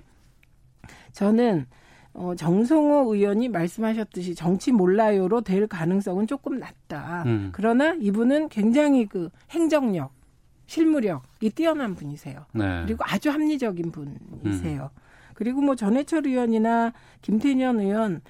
[1.13, 1.65] 저는
[2.13, 7.24] 어, 정성호 의원이 말씀하셨듯이 정치 몰라요로 될 가능성은 조금 낮다.
[7.28, 7.50] 음.
[7.54, 10.12] 그러나 이분은 굉장히 그 행정력,
[10.65, 12.46] 실무력이 뛰어난 분이세요.
[12.54, 12.84] 네.
[12.86, 14.89] 그리고 아주 합리적인 분이세요.
[15.36, 16.91] 그리고 뭐 전해철 의원이나
[17.22, 18.22] 김태년 의원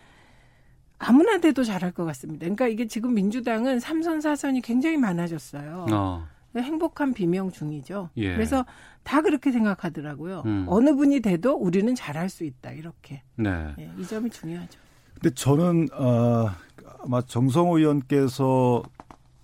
[1.00, 2.46] 아무나 돼도 잘할 것 같습니다.
[2.46, 5.86] 그러니까 이게 지금 민주당은 삼선 사선이 굉장히 많아졌어요.
[5.92, 6.28] 어.
[6.56, 8.10] 행복한 비명 중이죠.
[8.18, 8.34] 예.
[8.34, 8.66] 그래서
[9.04, 10.44] 다 그렇게 생각하더라고요.
[10.46, 10.66] 음.
[10.68, 12.72] 어느 분이 돼도 우리는 잘할 수 있다.
[12.72, 13.74] 이렇게 네.
[13.78, 14.80] 예, 이 점이 중요하죠.
[15.14, 16.50] 근데 저는 어,
[17.04, 18.84] 아마 정성호 의원께서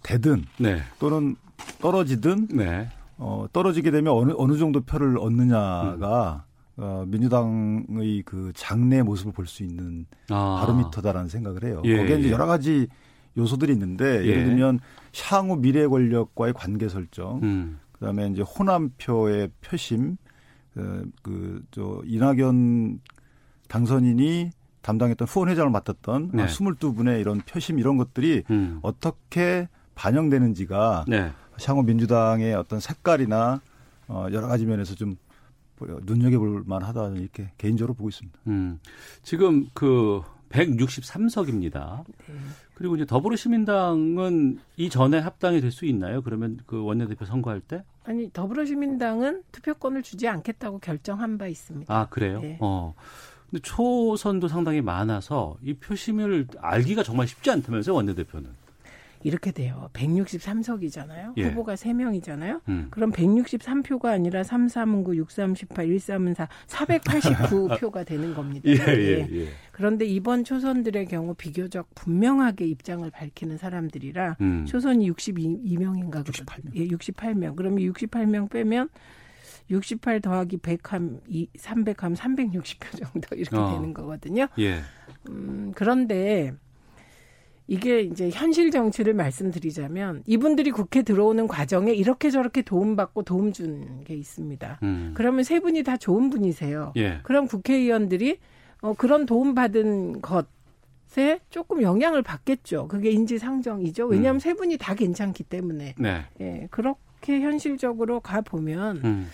[0.01, 0.81] 되든 네.
[0.99, 1.35] 또는
[1.81, 2.89] 떨어지든 네.
[3.17, 6.45] 어, 떨어지게 되면 어느 어느 정도 표를 얻느냐가
[6.77, 10.57] 어, 민주당의 그 장래 모습을 볼 수 있는 아.
[10.61, 11.81] 바로미터다라는 생각을 해요.
[11.85, 12.31] 예, 거기에 이제 예.
[12.31, 12.87] 여러 가지
[13.37, 14.27] 요소들이 있는데 예.
[14.27, 14.79] 예를 들면
[15.29, 17.79] 향후 미래 권력과의 관계 설정, 음.
[17.93, 20.17] 그다음에 이제 호남표의 표심,
[20.75, 22.99] 어, 그저 이낙연
[23.67, 26.41] 당선인이 담당했던 후원회장을 맡았던 네.
[26.41, 28.79] 한 22분의 이런 표심 이런 것들이 음.
[28.81, 31.31] 어떻게 반영되는지가 네.
[31.65, 33.61] 향후 민주당의 어떤 색깔이나
[34.07, 35.15] 어, 여러 가지 면에서 좀
[35.79, 38.39] 눈여겨볼 만하다 이렇게 개인적으로 보고 있습니다.
[38.47, 38.79] 음.
[39.23, 42.03] 지금 그 163석입니다.
[42.75, 46.21] 그리고 이제 더불어시민당은 이전에 합당이 될 수 있나요?
[46.21, 47.83] 그러면 그 원내대표 선거할 때?
[48.03, 51.93] 아니 더불어시민당은 투표권을 주지 않겠다고 결정한 바 있습니다.
[51.93, 52.39] 아, 그래요?
[52.41, 52.57] 네.
[52.61, 52.93] 어.
[53.49, 58.49] 근데 초선도 상당히 많아서 이 표심을 알기가 정말 쉽지 않다면서요, 원내대표는.
[59.23, 59.89] 이렇게 돼요.
[59.93, 61.33] 163석이잖아요.
[61.37, 61.43] 예.
[61.49, 62.61] 후보가 3명이잖아요.
[62.67, 62.87] 음.
[62.91, 68.69] 그럼 163표가 아니라 3, 3, 9, 6, 3, 18, 1, 3, 4, 489표가 되는 겁니다.
[68.69, 69.47] 예, 예, 예.
[69.71, 74.65] 그런데 이번 초선들의 경우 비교적 분명하게 입장을 밝히는 사람들이라 음.
[74.65, 76.75] 초선이 62명인가 68명.
[76.75, 77.55] 예, 68명.
[77.55, 78.89] 그러면 68명 빼면
[79.69, 81.21] 68 더하기 100함
[81.57, 83.71] 300함 360표 정도 이렇게 어.
[83.71, 84.47] 되는 거거든요.
[84.59, 84.81] 예.
[85.29, 86.53] 음, 그런데
[87.67, 94.15] 이게 이제 현실 정치를 말씀드리자면 이분들이 국회 들어오는 과정에 이렇게 저렇게 도움받고 도움 준 게
[94.15, 94.79] 있습니다.
[94.83, 95.11] 음.
[95.15, 96.91] 그러면 세 분이 다 좋은 분이세요.
[96.97, 97.19] 예.
[97.23, 98.39] 그럼 국회의원들이
[98.81, 102.89] 어, 그런 도움받은 것에 조금 영향을 받겠죠.
[102.89, 104.07] 그게 인지상정이죠.
[104.07, 104.39] 왜냐하면 음.
[104.39, 105.95] 세 분이 다 괜찮기 때문에.
[105.97, 106.25] 네.
[106.41, 109.29] 예, 그렇게 현실적으로 가보면 음.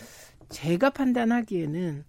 [0.49, 2.03] 제가 판단하기에는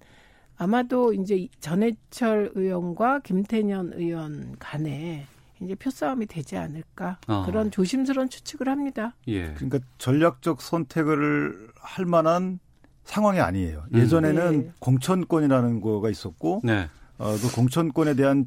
[0.58, 5.24] 아마도 이제 전해철 의원과 김태년 의원 간에
[5.62, 7.44] 이제 표싸움이 되지 않을까 어.
[7.44, 9.14] 그런 조심스러운 추측을 합니다.
[9.28, 9.52] 예.
[9.54, 12.58] 그러니까 전략적 선택을 할 만한
[13.04, 13.84] 상황이 아니에요.
[13.92, 13.98] 음.
[13.98, 14.72] 예전에는 네.
[14.78, 16.88] 공천권이라는 거가 있었고 네.
[17.18, 18.46] 어, 그 공천권에 대한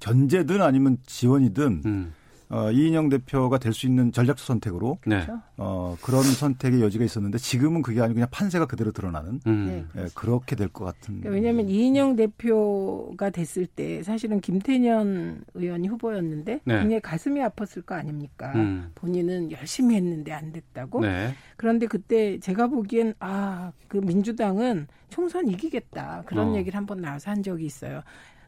[0.00, 2.14] 견제든 아니면 지원이든 음.
[2.50, 5.24] 어, 이인영 대표가 될 수 있는 전략적 선택으로 네.
[5.56, 9.86] 어, 그런 선택의 여지가 있었는데 지금은 그게 아니고 그냥 판세가 그대로 드러나는 음.
[9.94, 10.02] 네.
[10.02, 11.20] 예, 그렇게 될 것 같은.
[11.20, 16.78] 그러니까 왜냐하면 이인영 대표가 됐을 때 사실은 김태년 의원이 후보였는데 네.
[16.80, 18.52] 굉장히 가슴이 아팠을 거 아닙니까?
[18.56, 18.90] 음.
[18.96, 21.00] 본인은 열심히 했는데 안 됐다고.
[21.00, 21.32] 네.
[21.56, 26.56] 그런데 그때 제가 보기엔 아 그 민주당은 총선 이기겠다 그런 어.
[26.56, 28.02] 얘기를 한번 나와서 한 적이 있어요.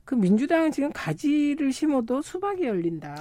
[0.04, 3.14] 그 민주당은 지금 가지를 심어도 수박이 열린다.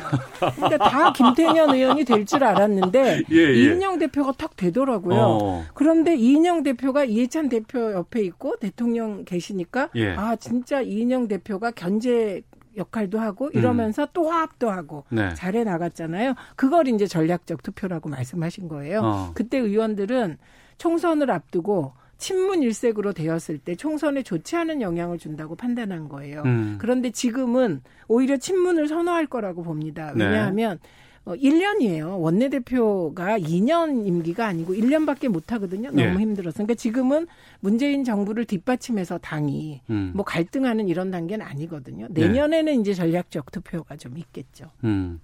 [0.55, 3.53] 그러니까 다 김태년 의원이 될 줄 알았는데 예, 예.
[3.53, 5.17] 이인영 대표가 탁 되더라고요.
[5.19, 5.65] 어.
[5.73, 10.11] 그런데 이인영 대표가 이해찬 대표 옆에 있고 대통령 계시니까 예.
[10.15, 12.41] 아 진짜 이인영 대표가 견제
[12.77, 15.17] 역할도 하고 이러면서 또 화합도 하고 음.
[15.17, 15.33] 네.
[15.35, 16.35] 잘해 나갔잖아요.
[16.55, 19.01] 그걸 이제 전략적 투표라고 말씀하신 거예요.
[19.03, 19.31] 어.
[19.33, 20.37] 그때 의원들은
[20.77, 26.43] 총선을 앞두고 친문 일색으로 되었을 때 총선에 좋지 않은 영향을 준다고 판단한 거예요.
[26.45, 26.75] 음.
[26.79, 30.13] 그런데 지금은 오히려 친문을 선호할 거라고 봅니다.
[30.15, 30.25] 네.
[30.25, 30.77] 왜냐하면
[31.25, 32.19] 어, 1년이에요.
[32.19, 35.89] 원내대표가 2년 임기가 아니고 1년밖에 못 하거든요.
[35.89, 36.13] 너무 예.
[36.13, 36.57] 힘들어서.
[36.57, 37.25] 그러니까 지금은
[37.59, 40.11] 문재인 정부를 뒷받침해서 당이 음.
[40.13, 42.07] 뭐 갈등하는 이런 단계는 아니거든요.
[42.11, 44.65] 내년에는 이제 전략적 투표가 좀 있겠죠.
[44.83, 45.19] 음.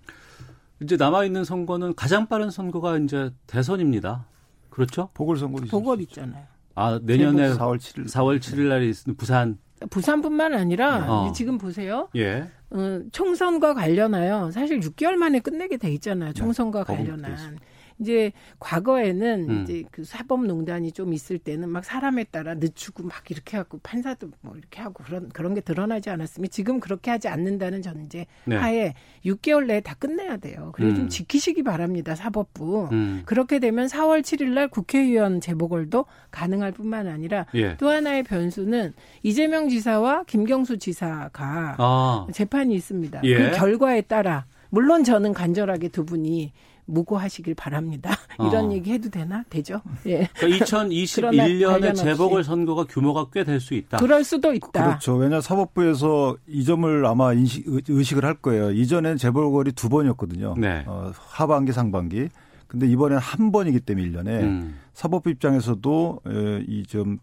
[0.81, 4.25] 이제 남아 있는 선거는 가장 빠른 선거가 이제 대선입니다.
[4.71, 5.09] 그렇죠?
[5.13, 5.61] 보궐선거.
[5.69, 6.56] 보궐 있잖아요.
[6.79, 8.05] 아, 내년에 4월 7일.
[8.05, 9.57] 4월 7일 날이 있는 부산
[9.89, 11.31] 부산뿐만 아니라 어.
[11.31, 12.07] 지금 보세요.
[12.15, 12.47] 예.
[12.69, 16.33] 어, 총선과 관련하여 사실 6개월 만에 끝내게 돼 있잖아요.
[16.33, 17.57] 총선과 돼 관련한.
[17.99, 19.63] 이제 과거에는 음.
[19.63, 24.55] 이제 그 사법농단이 좀 있을 때는 막 사람에 따라 늦추고 막 이렇게 하고 판사도 뭐
[24.55, 28.55] 이렇게 하고 그런 그런 게 드러나지 않았으면 지금 그렇게 하지 않는다는 전제 네.
[28.55, 28.93] 하에
[29.25, 30.71] 6개월 내에 다 끝내야 돼요.
[30.75, 30.95] 그리고 음.
[30.95, 32.15] 좀 지키시기 바랍니다.
[32.15, 32.89] 사법부.
[32.91, 33.23] 음.
[33.25, 37.77] 그렇게 되면 4월 7일 날 국회의원 재보궐도 가능할 뿐만 아니라 예.
[37.77, 42.27] 또 하나의 변수는 이재명 지사와 김경수 지사가 아.
[42.31, 43.21] 재판이 있습니다.
[43.23, 43.37] 예.
[43.37, 46.51] 그 결과에 따라 물론 저는 간절하게 두 분이
[46.87, 48.11] 무고하시길 바랍니다.
[48.39, 48.73] 이런 어.
[48.73, 49.43] 얘기 해도 되나?
[49.49, 49.81] 되죠?
[50.07, 50.27] 예.
[50.35, 52.03] 그러니까 그러나 2021년에 관련 없이.
[52.03, 53.97] 재보궐 선거가 규모가 꽤 될 수 있다.
[53.97, 54.85] 그럴 수도 있다.
[54.85, 55.15] 그렇죠.
[55.15, 58.71] 왜냐 사법부에서 이 점을 아마 인식, 의- 의식을 할 거예요.
[58.71, 60.55] 이전엔 재벌거리 두 번이었거든요.
[60.57, 60.83] 네.
[60.87, 62.29] 어, 하반기, 상반기.
[62.67, 64.77] 근데 이번에는 한 번이기 때문에 1년에 음.
[64.93, 66.19] 사법부 입장에서도
[66.67, 67.19] 이좀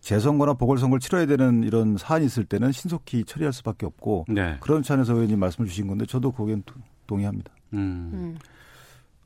[0.00, 4.56] 재선거나 보궐선거를 치러야 되는 이런 사안이 있을 때는 신속히 처리할 수밖에 없고 네.
[4.60, 6.74] 그런 차원에서 의원님 말씀을 주신 건데 저도 거기엔 도-
[7.06, 7.50] 동의합니다.
[7.72, 8.10] 음.
[8.12, 8.38] 음.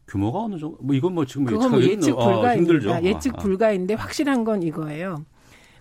[0.08, 0.76] 규모가 어느 정도?
[0.80, 2.54] 뭐 이건 뭐 지금 그건 뭐 예측 어, 불가입니다.
[2.54, 3.00] 힘들죠.
[3.02, 3.42] 예측 아, 아.
[3.42, 5.24] 불가인데 확실한 건 이거예요.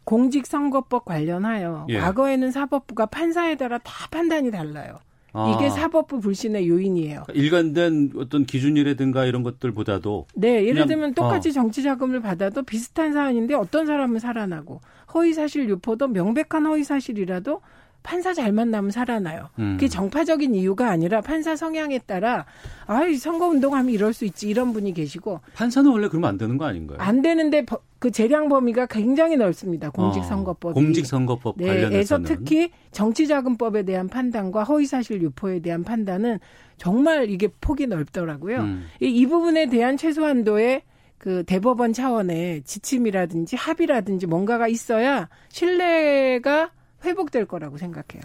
[0.03, 1.99] 공직선거법 관련하여 예.
[1.99, 4.99] 과거에는 사법부가 판사에 따라 다 판단이 달라요.
[5.33, 5.55] 아.
[5.55, 7.23] 이게 사법부 불신의 요인이에요.
[7.25, 11.51] 그러니까 일관된 어떤 기준이라든가 이런 것들보다도 네, 예를 그냥, 들면 똑같이 어.
[11.51, 14.81] 정치 자금을 받아도 비슷한 사안인데 어떤 사람은 살아나고
[15.13, 17.61] 허위 사실 유포도 명백한 허위 사실이라도
[18.03, 19.49] 판사 잘 만나면 살아나요.
[19.59, 19.73] 음.
[19.77, 22.45] 그게 정파적인 이유가 아니라 판사 성향에 따라
[22.87, 26.65] 아이 선거 운동하면 이럴 수 있지 이런 분이 계시고 판사는 원래 그러면 안 되는 거
[26.65, 26.97] 아닌가요?
[26.99, 29.91] 안 되는데 버- 그 재량 범위가 굉장히 넓습니다.
[29.91, 30.71] 공직선거법이.
[30.71, 36.39] 어, 공직선거법 네, 에서 관련해서는 특히 정치자금법에 대한 판단과 허위사실 유포에 대한 판단은
[36.77, 38.57] 정말 이게 폭이 넓더라고요.
[38.61, 38.85] 음.
[38.99, 40.81] 이, 이 부분에 대한 최소한도의
[41.19, 46.71] 그 대법원 차원의 지침이라든지 합의라든지 뭔가가 있어야 신뢰가
[47.03, 48.21] 회복될 거라고 생각해요.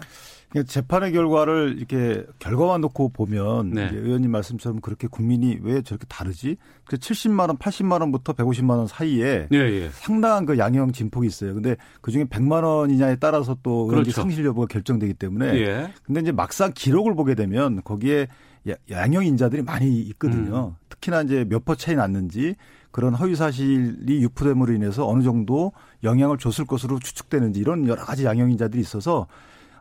[0.49, 3.87] 그러니까 재판의 결과를 이렇게 결과만 놓고 보면 네.
[3.87, 6.57] 이제 의원님 말씀처럼 그렇게 국민이 왜 저렇게 다르지?
[6.85, 9.89] 그 70만 원, 80만 원부터 150만 원 사이에 예, 예.
[9.91, 11.53] 상당한 그 양형 진폭이 있어요.
[11.53, 14.21] 근데 그 중에 100만 원이냐에 따라서 또 의원직 그렇죠.
[14.21, 15.91] 상실 여부가 결정되기 때문에 예.
[16.03, 18.27] 근데 이제 막상 기록을 보게 되면 거기에
[18.69, 20.75] 야- 양형 인자들이 많이 있거든요.
[20.79, 20.85] 음.
[20.89, 22.55] 특히나 이제 몇 퍼 차이 났는지
[22.97, 28.49] 그런 허위 사실이 유포됨으로 인해서 어느 정도 영향을 줬을 것으로 추측되는지 이런 여러 가지 양형
[28.49, 29.27] 인자들이 있어서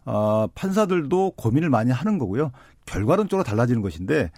[0.04, 2.52] 어, 판사들도 고민을 많이 하는 거고요.
[2.84, 4.30] 결과론적으로 달라지는 것인데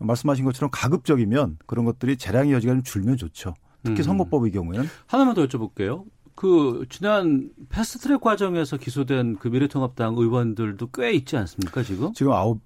[0.00, 3.54] 말씀하신 것처럼 가급적이면 그런 것들이 재량의 여지가 좀 줄면 좋죠.
[3.82, 4.04] 특히 음.
[4.04, 6.04] 선거법의 경우에는 하나만 더 여쭤볼게요.
[6.34, 12.12] 그 지난 패스트트랙 과정에서 기소된 그 미래통합당 의원들도 꽤 있지 않습니까 지금?
[12.12, 12.60] 지금 아홉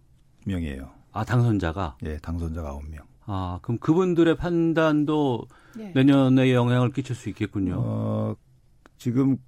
[0.47, 0.91] 명이에요.
[1.13, 3.05] 아 당선자가 예, 당선자가 아홉 명.
[3.27, 5.93] 아 그럼 그분들의 판단도 네.
[5.95, 7.75] 내년에 영향을 끼칠 수 있겠군요.
[7.79, 8.37] 어,
[8.99, 9.39] 지금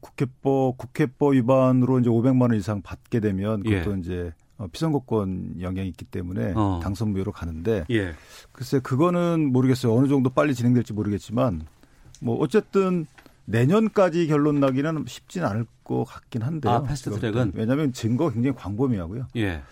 [0.00, 3.98] 국회법 국회법 위반으로 이제 500만 원 이상 받게 되면 그것도 예.
[4.00, 6.80] 이제 어, 피선거권 영향이 있기 때문에 어.
[6.82, 8.12] 당선 무효로 가는데 예.
[8.52, 9.94] 글쎄 그거는 모르겠어요.
[9.94, 11.66] 어느 정도 빨리 진행될지 모르겠지만
[12.20, 13.06] 뭐 어쨌든
[13.44, 16.72] 내년까지 결론 나기는 쉽지는 않을 것 같긴 한데요.
[16.72, 17.52] 아, 패스트 트랙은?
[17.54, 19.28] 왜냐하면 증거 굉장히 광범위하고요.
[19.36, 19.62] 예.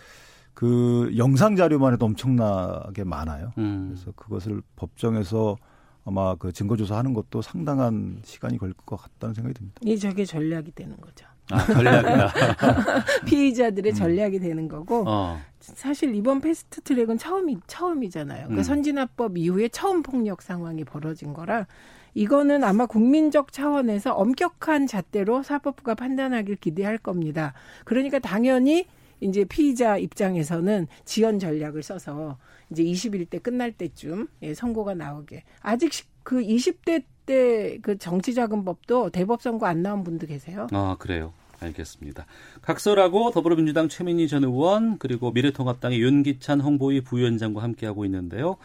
[0.57, 3.53] 그 영상 자료만 해도 엄청나게 많아요.
[3.59, 3.89] 음.
[3.91, 5.55] 그래서 그것을 법정에서
[6.03, 9.79] 아마 그 증거 조사하는 것도 상당한 시간이 걸릴 것 같다는 생각이 듭니다.
[9.83, 11.27] 이 저게 전략이 되는 거죠.
[11.51, 12.33] 아, 전략이다.
[13.27, 13.93] 피의자들의 음.
[13.93, 15.39] 전략이 되는 거고 어.
[15.59, 18.45] 사실 이번 패스트 트랙은 처음이 처음이잖아요.
[18.45, 18.63] 그러니까 음.
[18.63, 21.67] 선진화법 이후에 처음 폭력 상황이 벌어진 거라
[22.15, 27.53] 이거는 아마 국민적 차원에서 엄격한 잣대로 사법부가 판단하길 기대할 겁니다.
[27.85, 28.87] 그러니까 당연히
[29.19, 32.37] 이제 피의자 입장에서는 지연 전략을 써서
[32.71, 39.65] 이제 21대 끝날 때쯤 예, 선고가 나오게 아직 시- 그 20대 때 그 정치자금법도 대법선고
[39.65, 40.67] 안 나온 분도 계세요.
[40.71, 41.33] 아, 그래요.
[41.59, 42.25] 알겠습니다.
[42.61, 48.55] 각설하고 더불어민주당 최민희 전 의원 그리고 미래통합당의 윤기찬 홍보위 부위원장과 함께하고 있는데요.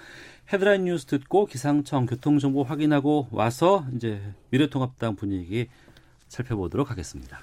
[0.52, 5.68] 헤드라인 뉴스 듣고 기상청 교통정보 확인하고 와서 이제 미래통합당 분위기
[6.28, 7.40] 살펴보도록 하겠습니다.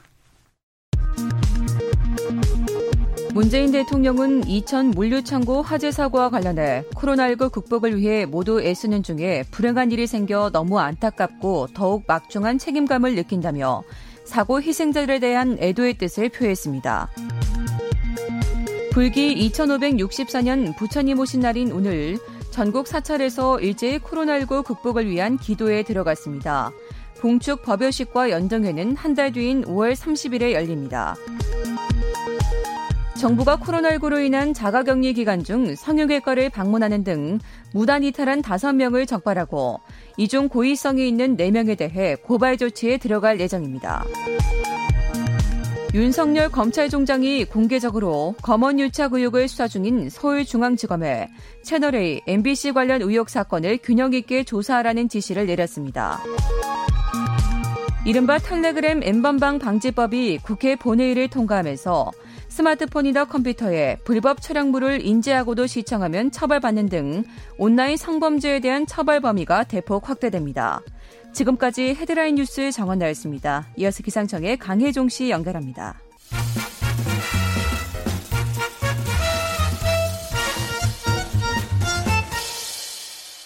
[3.34, 10.08] 문재인 대통령은 이천 물류창고 화재 사고와 관련해 코로나19 극복을 위해 모두 애쓰는 중에 불행한 일이
[10.08, 13.84] 생겨 너무 안타깝고 더욱 막중한 책임감을 느낀다며
[14.26, 17.10] 사고 희생자들에 대한 애도의 뜻을 표했습니다.
[18.92, 22.18] 불기 2564년 부처님 오신 날인 오늘
[22.52, 26.72] 전국 사찰에서 일제히 코로나19 극복을 위한 기도에 들어갔습니다.
[27.20, 31.16] 봉축 법요식과 연등회는 한 달 뒤인 5월 30일에 열립니다.
[33.20, 37.40] 정부가 코로나19로 인한 자가격리 기간 중 성형외과를 방문하는 등
[37.74, 39.82] 무단 이탈한 5명을 적발하고
[40.18, 44.06] 이 중 고의성이 있는 4명에 대해 고발 조치에 들어갈 예정입니다.
[45.94, 51.30] 윤석열 검찰총장이 공개적으로 검언 유착 의혹을 수사 중인 서울중앙지검에
[51.64, 56.22] 채널A, MBC 관련 의혹 사건을 균형 있게 조사하라는 지시를 내렸습니다.
[58.06, 62.12] 이른바 텔레그램 엠번방 방지법이 국회 본회의를 통과하면서
[62.60, 67.24] 스마트폰이나 컴퓨터에 불법 촬영물을 인지하고도 시청하면 처벌받는 등
[67.58, 70.82] 온라인 성범죄에 대한 처벌 범위가 대폭 확대됩니다.
[71.34, 73.68] 지금까지 헤드라인 뉴스 정원 나였습니다.
[73.78, 76.02] 이어서 기상청의 강혜종 씨 연결합니다.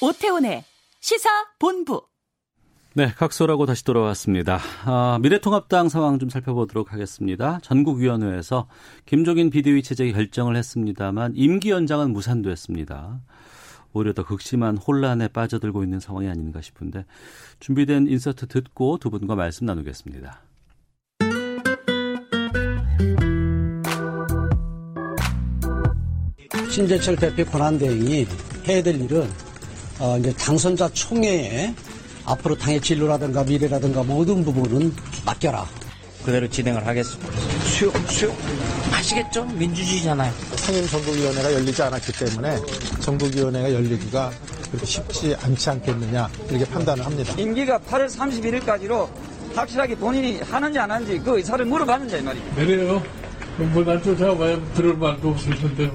[0.01, 0.63] 오태훈의
[1.01, 2.01] 시사 본부.
[2.95, 4.59] 네, 각설하고 다시 돌아왔습니다.
[4.85, 7.57] 아, 미래통합당 상황 좀 살펴보도록 하겠습니다.
[7.63, 8.67] 전국위원회에서
[9.07, 13.19] 김종인 비대위 체제 결정을 했습니다만 임기 연장은 무산됐습니다.
[13.93, 17.05] 오히려 더 극심한 혼란에 빠져들고 있는 상황이 아닌가 싶은데
[17.59, 20.41] 준비된 인서트 듣고 두 분과 말씀 나누겠습니다.
[26.69, 28.27] 신재철 대표 권한대행이
[28.67, 29.27] 해야 될 일은
[29.99, 31.73] 어, 이제 당선자 총회에
[32.25, 34.93] 앞으로 당의 진로라든가 미래라든가 모든 부분은
[35.25, 35.65] 맡겨라.
[36.25, 37.31] 그대로 진행을 하겠습니다.
[37.65, 38.35] 수용, 수용.
[38.93, 39.43] 아시겠죠?
[39.45, 40.31] 민주주의잖아요.
[40.55, 42.57] 상임정국위원회가 열리지 않았기 때문에
[43.01, 44.31] 정국위원회가 열리기가
[44.71, 47.33] 그렇게 쉽지 않지 않겠느냐 이렇게 판단을 합니다.
[47.37, 49.07] 임기가 8월 31일까지로
[49.53, 52.55] 확실하게 본인이 하는지 안 하는지 그 의사를 물어봤는지 이 말이에요.
[52.55, 53.03] 그래요.
[53.57, 55.91] 뭐날 쫓아와야 들을 말도 없을 텐데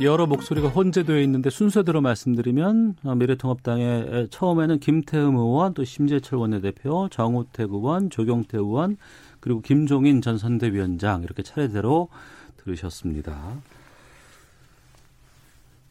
[0.00, 7.72] 여러 목소리가 혼재되어 있는데 순서대로 말씀드리면 어, 미래통합당의 처음에는 김태흠 의원, 또 심재철 원내대표, 정우택
[7.72, 8.96] 의원, 조경태 의원,
[9.40, 12.08] 그리고 김종인 전 선대위원장 이렇게 차례대로
[12.58, 13.54] 들으셨습니다.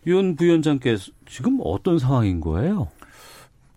[0.06, 2.90] 윤 부위원장께서 지금 어떤 상황인 거예요?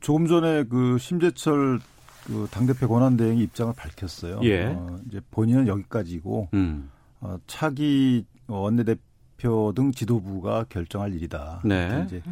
[0.00, 1.80] 조금 전에 그 심재철
[2.26, 4.40] 그 당대표 권한대행이 입장을 밝혔어요.
[4.44, 4.66] 예.
[4.66, 6.88] 어, 이제 본인은 여기까지고 음.
[7.20, 9.09] 어, 차기 원내대표
[9.74, 11.60] 등 지도부가 결정할 일이다.
[11.64, 12.04] 네.
[12.06, 12.22] 이제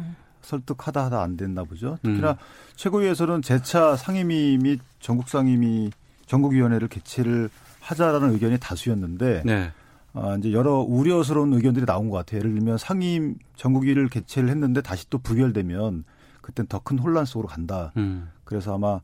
[0.41, 1.97] 설득하다 하다 안 됐나 보죠.
[2.03, 2.35] 특히나 음.
[2.75, 5.91] 최고위에서는 재차 상임위 및 전국 상임위
[6.27, 7.49] 전국위원회를 개최를
[7.81, 9.71] 하자라는 의견이 다수였는데 네.
[10.13, 12.39] 아, 이제 여러 우려스러운 의견들이 나온 것 같아요.
[12.39, 16.03] 예를 들면 상임 전국위를 개최를 했는데 다시 또 부결되면
[16.41, 17.91] 그땐 더 큰 혼란 속으로 간다.
[17.97, 18.29] 음.
[18.43, 18.99] 그래서 아마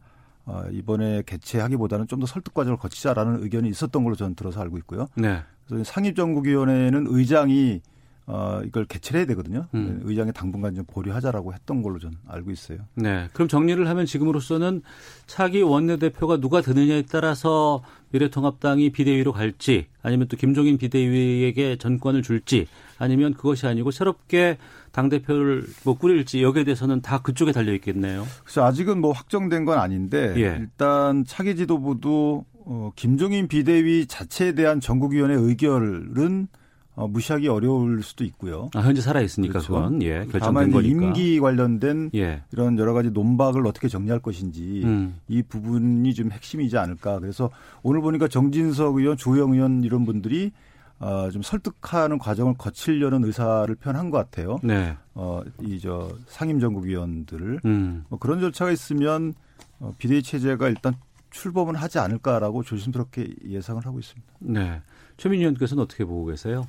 [0.48, 5.08] 어, 이번에 개최하기보다는 좀 더 설득 과정을 거치자라는 의견이 있었던 걸로 저는 들어서 알고 있고요.
[5.16, 5.42] 네.
[5.68, 7.82] 그래서 상임정국위원회는 의장이
[8.28, 9.68] 어, 이걸 개최를 해야 되거든요.
[9.76, 10.02] 음.
[10.04, 12.80] 의장이 당분간 좀 보류하자라고 했던 걸로 저는 알고 있어요.
[12.96, 13.28] 네.
[13.34, 14.82] 그럼 정리를 하면 지금으로서는
[15.28, 23.34] 차기 원내대표가 누가 되느냐에 따라서 미래통합당이 비대위로 갈지 아니면 또 김종인 비대위에게 전권을 줄지 아니면
[23.34, 24.58] 그것이 아니고 새롭게
[24.92, 28.26] 당대표를 뭐 꾸릴지 여기에 대해서는 다 그쪽에 달려 있겠네요.
[28.44, 30.58] 그래서 아직은 뭐 확정된 건 아닌데 예.
[30.60, 36.48] 일단 차기 지도부도 어, 김종인 비대위 자체에 대한 전국위원회 의결은
[36.96, 38.70] 어, 무시하기 어려울 수도 있고요.
[38.74, 39.74] 아, 현재 살아 있으니까 그렇죠.
[39.74, 41.06] 그건 예, 다만 이제 거니까.
[41.06, 42.42] 임기 관련된 예.
[42.52, 45.20] 이런 여러 가지 논박을 어떻게 정리할 것인지 음.
[45.28, 47.20] 이 부분이 좀 핵심이지 않을까.
[47.20, 47.50] 그래서
[47.84, 50.52] 오늘 보니까 정진석 의원, 조영 의원 이런 분들이
[51.00, 54.60] 어, 좀 설득하는 과정을 거치려는 의사를 표현한 것 같아요.
[54.64, 54.96] 네.
[55.14, 58.06] 어, 이 저 상임정국위원들을 음.
[58.10, 59.34] 뭐 그런 절차가 있으면
[59.80, 60.96] 어, 비대위 체제가 일단
[61.32, 64.28] 출범은 하지 않을까라고 조심스럽게 예상을 하고 있습니다.
[64.40, 64.82] 네.
[65.18, 66.66] 최민희 의원께서는 어떻게 보고 계세요?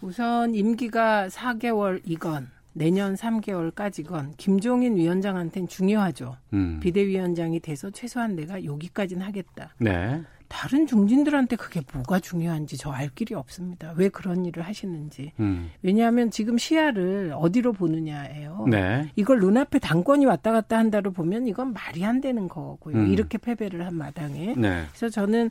[0.00, 6.36] 우선 임기가 4개월이건 내년 3개월까지건 김종인 위원장한테는 중요하죠.
[6.52, 6.78] 음.
[6.80, 9.74] 비대위원장이 돼서 최소한 내가 여기까지는 하겠다.
[9.78, 10.22] 네.
[10.46, 13.92] 다른 중진들한테 그게 뭐가 중요한지 저 알 길이 없습니다.
[13.96, 15.32] 왜 그런 일을 하시는지.
[15.38, 15.70] 음.
[15.82, 18.66] 왜냐하면 지금 시야를 어디로 보느냐예요.
[18.68, 19.10] 네.
[19.16, 22.96] 이걸 눈앞에 당권이 왔다 갔다 한다로 보면 이건 말이 안 되는 거고요.
[22.96, 23.06] 음.
[23.12, 24.54] 이렇게 패배를 한 마당에.
[24.56, 24.84] 네.
[24.90, 25.50] 그래서 저는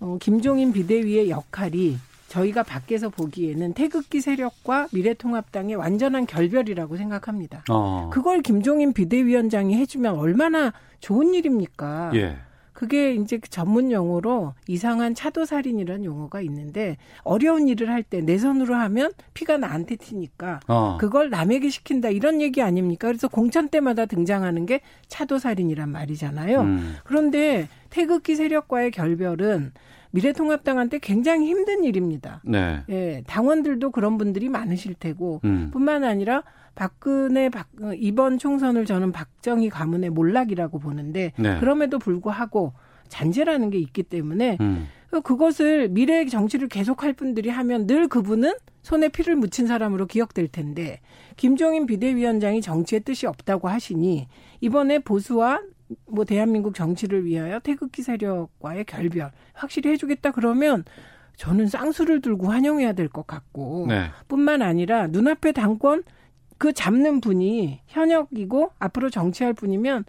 [0.00, 1.98] 어, 김종인 비대위의 역할이
[2.32, 7.62] 저희가 밖에서 보기에는 태극기 세력과 미래통합당의 완전한 결별이라고 생각합니다.
[7.70, 8.08] 어.
[8.10, 12.12] 그걸 김종인 비대위원장이 해주면 얼마나 좋은 일입니까?
[12.14, 12.36] 예.
[12.72, 18.74] 그게 이제 그 전문 용어로 이상한 차도살인이라는 용어가 있는데 어려운 일을 할 때 내 손으로
[18.74, 20.96] 하면 피가 나한테 튀니까 어.
[20.98, 23.08] 그걸 남에게 시킨다 이런 얘기 아닙니까?
[23.08, 26.60] 그래서 공천 때마다 등장하는 게 차도살인이란 말이잖아요.
[26.62, 26.96] 음.
[27.04, 29.72] 그런데 태극기 세력과의 결별은
[30.12, 32.40] 미래통합당한테 굉장히 힘든 일입니다.
[32.44, 32.82] 네.
[32.88, 35.70] 예, 당원들도 그런 분들이 많으실 테고 음.
[35.72, 36.44] 뿐만 아니라
[36.74, 41.58] 박근혜 박, 어, 이번 총선을 저는 박정희 가문의 몰락이라고 보는데 네.
[41.58, 42.72] 그럼에도 불구하고
[43.08, 44.86] 잔재라는 게 있기 때문에 음.
[45.20, 51.00] 그것을 미래 정치를 계속할 분들이 하면 늘 그분은 손에 피를 묻힌 사람으로 기억될 텐데
[51.36, 54.28] 김종인 비대위원장이 정치의 뜻이 없다고 하시니
[54.60, 55.60] 이번에 보수와
[56.06, 60.84] 뭐 대한민국 정치를 위하여 태극기 세력과의 결별 확실히 해주겠다 그러면
[61.36, 64.10] 저는 쌍수를 들고 환영해야 될 것 같고 네.
[64.28, 66.02] 뿐만 아니라 눈앞에 당권
[66.58, 70.04] 그 잡는 분이 현역이고 앞으로 정치할 분이면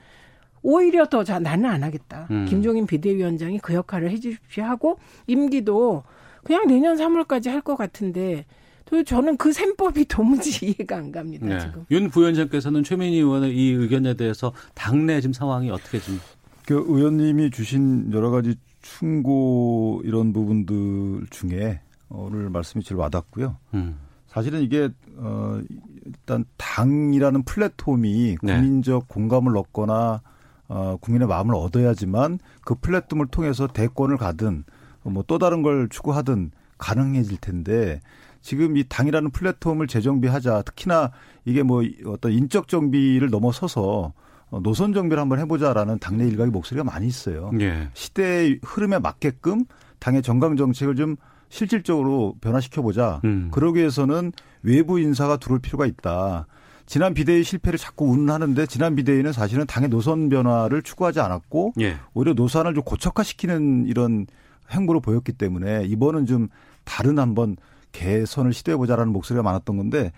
[0.61, 2.27] 오히려 더 자, 나는 안 하겠다.
[2.31, 2.45] 음.
[2.45, 6.03] 김종인 비대위원장이 그 역할을 해주십시오 하고 임기도
[6.43, 8.62] 그냥 내년 3월까지 할 것 같은데 또
[9.01, 11.45] 저는 그 셈법이 도무지 이해가 안 갑니다.
[11.47, 11.59] 네.
[11.59, 11.85] 지금.
[11.89, 18.29] 윤 부위원장께서는 최민희 의원의 이 의견에 대해서 당내 지금 상황이 어떻게 좀그 의원님이 주신 여러
[18.29, 21.79] 가지 충고 이런 부분들 중에
[22.09, 23.57] 오늘 말씀이 제일 와닿고요.
[23.73, 23.97] 음.
[24.27, 25.61] 사실은 이게 어
[26.05, 28.53] 일단 당이라는 플랫폼이 네.
[28.53, 30.21] 국민적 공감을 얻거나
[30.67, 34.65] 어 국민의 마음을 얻어야지만 그 플랫폼을 통해서 대권을 가든
[35.03, 38.01] 뭐 또 다른 걸 추구하든 가능해질 텐데
[38.43, 41.11] 지금 이 당이라는 플랫폼을 재정비하자 특히나
[41.45, 44.13] 이게 뭐 어떤 인적 정비를 넘어서서
[44.51, 47.49] 어, 노선 정비를 한번 해보자라는 당내 일각의 목소리가 많이 있어요.
[47.59, 47.89] 예.
[47.93, 49.63] 시대의 흐름에 맞게끔
[49.97, 51.15] 당의 정강 정책을 좀
[51.49, 53.21] 실질적으로 변화시켜보자.
[53.23, 53.49] 음.
[53.51, 54.31] 그러기 위해서는
[54.61, 56.45] 외부 인사가 들어올 필요가 있다.
[56.85, 61.95] 지난 비대위 실패를 자꾸 운운하는데 지난 비대위는 사실은 당의 노선 변화를 추구하지 않았고 예.
[62.13, 64.27] 오히려 노선을 좀 고착화시키는 이런
[64.69, 66.49] 행보를 보였기 때문에 이번은 좀
[66.83, 67.55] 다른 한번
[67.93, 70.11] 개선을 시도해보자라는 목소리가 많았던 건데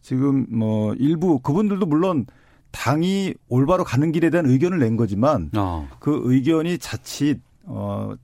[0.00, 2.26] 지금 뭐 일부 그분들도 물론
[2.70, 5.88] 당이 올바로 가는 길에 대한 의견을 낸 거지만 어.
[5.98, 8.14] 그 의견이 자칫 어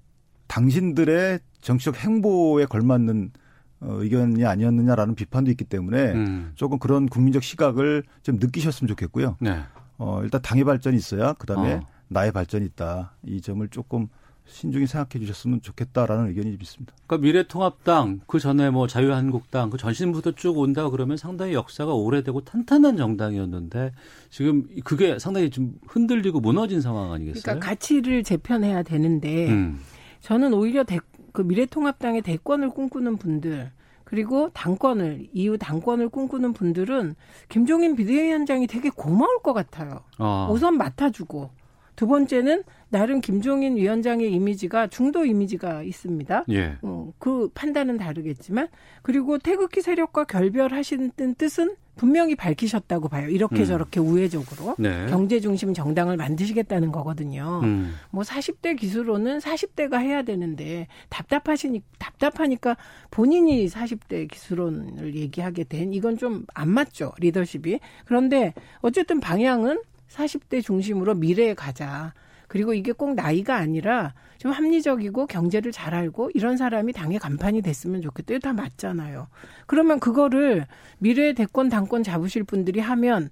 [0.46, 3.30] 당신들의 정치적 행보에 걸맞는
[3.80, 6.52] 어, 의견이 아니었느냐라는 비판도 있기 때문에 음.
[6.54, 9.36] 조금 그런 국민적 시각을 좀 느끼셨으면 좋겠고요.
[9.40, 9.60] 네.
[9.98, 11.86] 어 일단 당의 발전이 있어야 그다음에 어.
[12.08, 13.12] 나의 발전이 있다.
[13.24, 14.08] 이 점을 조금
[14.48, 16.92] 신중히 생각해 주셨으면 좋겠다라는 의견이 좀 있습니다.
[17.06, 22.96] 그러니까 미래통합당 그 전에 뭐 자유한국당 그 전신부터 쭉 온다 그러면 상당히 역사가 오래되고 탄탄한
[22.96, 23.92] 정당이었는데
[24.30, 27.42] 지금 그게 상당히 좀 흔들리고 무너진 상황 아니겠어요?
[27.42, 29.80] 그러니까 가치를 재편해야 되는데 음.
[30.20, 30.98] 저는 오히려 대,
[31.32, 33.70] 그 미래통합당의 대권을 꿈꾸는 분들
[34.04, 37.14] 그리고 당권을 이후 당권을 꿈꾸는 분들은
[37.50, 40.00] 김종인 비대위원장이 되게 고마울 것 같아요.
[40.18, 40.48] 어.
[40.50, 41.50] 우선 맡아주고
[41.94, 46.44] 두 번째는 나름 김종인 위원장의 이미지가 중도 이미지가 있습니다.
[46.50, 46.76] 예.
[46.82, 48.68] 어, 그 판단은 다르겠지만
[49.02, 53.28] 그리고 태극기 세력과 결별하시는 뜻은 분명히 밝히셨다고 봐요.
[53.28, 53.64] 이렇게 음.
[53.64, 55.06] 저렇게 우회적으로 네.
[55.08, 57.60] 경제 중심 정당을 만드시겠다는 거거든요.
[57.64, 57.94] 음.
[58.10, 62.76] 뭐 40대 기수로는 40대가 해야 되는데 답답하시니 답답하니까
[63.10, 71.14] 본인이 40대 기수론을 얘기하게 된 이건 좀 안 맞죠 리더십이 그런데 어쨌든 방향은 40대 중심으로
[71.14, 72.14] 미래에 가자.
[72.48, 78.02] 그리고 이게 꼭 나이가 아니라 좀 합리적이고 경제를 잘 알고 이런 사람이 당의 간판이 됐으면
[78.02, 78.34] 좋겠다.
[78.34, 79.28] 이거 다 맞잖아요.
[79.66, 80.66] 그러면 그거를
[80.98, 83.30] 미래의 대권, 당권 잡으실 분들이 하면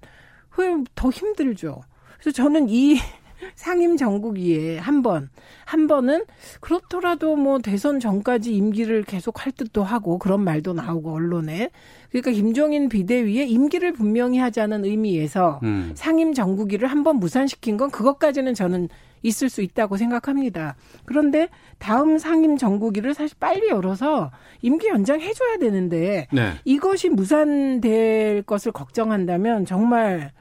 [0.51, 1.81] 후에 더 힘들죠.
[2.19, 2.97] 그래서 저는 이
[3.53, 5.29] 상임 정국위에 한 번,
[5.63, 6.25] 한 번은
[6.59, 11.69] 그렇더라도 뭐 대선 전까지 임기를 계속 할 듯도 하고 그런 말도 나오고 언론에.
[12.09, 15.91] 그러니까 김종인 비대위에 임기를 분명히 하자는 의미에서 음.
[15.95, 18.89] 상임 정국위를 한 번 무산시킨 건 그것까지는 저는
[19.23, 20.75] 있을 수 있다고 생각합니다.
[21.05, 21.49] 그런데
[21.79, 26.53] 다음 상임 정국위를 사실 빨리 열어서 임기 연장 해줘야 되는데 네.
[26.65, 30.31] 이것이 무산될 것을 걱정한다면 정말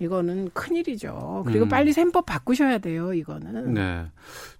[0.00, 1.44] 이거는 큰일이죠.
[1.46, 1.68] 그리고 음.
[1.68, 3.74] 빨리 셈법 바꾸셔야 돼요, 이거는.
[3.74, 4.06] 네.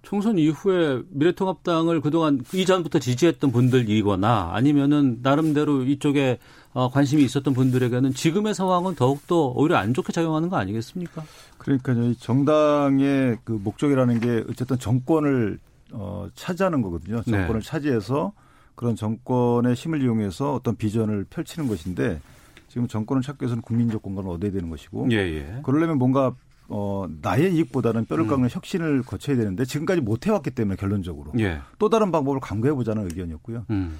[0.03, 6.37] 총선 이후에 미래통합당을 그동안 이전부터 지지했던 분들이거나 아니면은 나름대로 이쪽에
[6.73, 11.23] 어, 관심이 있었던 분들에게는 지금의 상황은 더욱더 오히려 안 좋게 작용하는 거 아니겠습니까?
[11.57, 12.03] 그러니까요.
[12.05, 15.59] 이 정당의 그 목적이라는 게 어쨌든 정권을
[15.91, 17.21] 어, 차지하는 거거든요.
[17.25, 17.31] 네.
[17.31, 18.31] 정권을 차지해서
[18.75, 22.21] 그런 정권의 힘을 이용해서 어떤 비전을 펼치는 것인데
[22.69, 25.59] 지금 정권을 찾기 위해서는 국민적 공간을 얻어야 되는 것이고 예, 예.
[25.63, 26.33] 그러려면 뭔가
[26.69, 28.29] 어, 나의 이익보다는 뼈를 음.
[28.29, 31.59] 깎는 혁신을 거쳐야 되는데 지금까지 못 해왔기 때문에 결론적으로 예.
[31.79, 33.65] 또 다른 방법을 강구해 보자는 의견이었고요.
[33.71, 33.97] 음.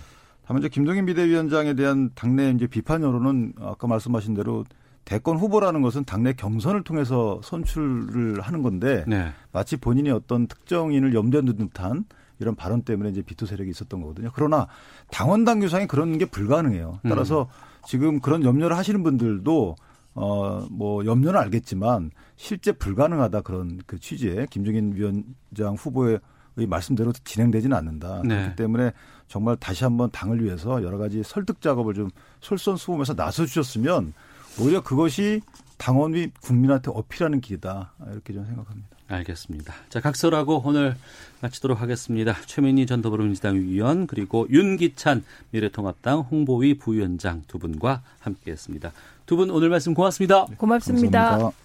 [0.52, 4.66] 다만 이제 김동인 비대위원장에 대한 당내 이제 비판 여론은 아까 말씀하신 대로
[5.06, 9.32] 대권 후보라는 것은 당내 경선을 통해서 선출을 하는 건데 네.
[9.54, 12.04] 마치 본인이 어떤 특정인을 염두에 두는 듯한
[12.40, 14.30] 이런 발언 때문에 이제 비토 세력이 있었던 거거든요.
[14.36, 14.68] 그러나
[15.10, 17.00] 당원 당규상에 그런 게 불가능해요.
[17.08, 17.48] 따라서
[17.88, 19.76] 지금 그런 염려를 하시는 분들도
[20.16, 26.20] 어 뭐 염려는 알겠지만 실제 불가능하다 그런 그 취지에 김종인 위원장 후보의
[26.56, 28.22] 말씀대로 진행되지는 않는다.
[28.26, 28.36] 네.
[28.36, 28.92] 그렇기 때문에
[29.32, 32.10] 정말 다시 한번 당을 위해서 여러 가지 설득 작업을 좀
[32.42, 34.14] 솔선수범해서 나서 주셨으면
[34.60, 35.40] 오히려 그것이
[35.78, 37.94] 당원 및 국민한테 어필하는 길이다.
[38.12, 38.90] 이렇게 저는 생각합니다.
[39.08, 39.74] 알겠습니다.
[39.88, 40.98] 자, 각설하고 오늘
[41.40, 42.36] 마치도록 하겠습니다.
[42.46, 48.92] 최민희 전 더불어민주당 위원 그리고 윤기찬 미래통합당 홍보위 부위원장 두 분과 함께했습니다.
[49.26, 50.46] 두 분 오늘 말씀 고맙습니다.
[50.58, 51.22] 고맙습니다.
[51.22, 51.62] 감사합니다.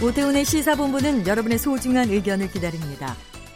[0.00, 3.16] 오태훈의 시사본부는 여러분의 소중한 의견을 기다립니다.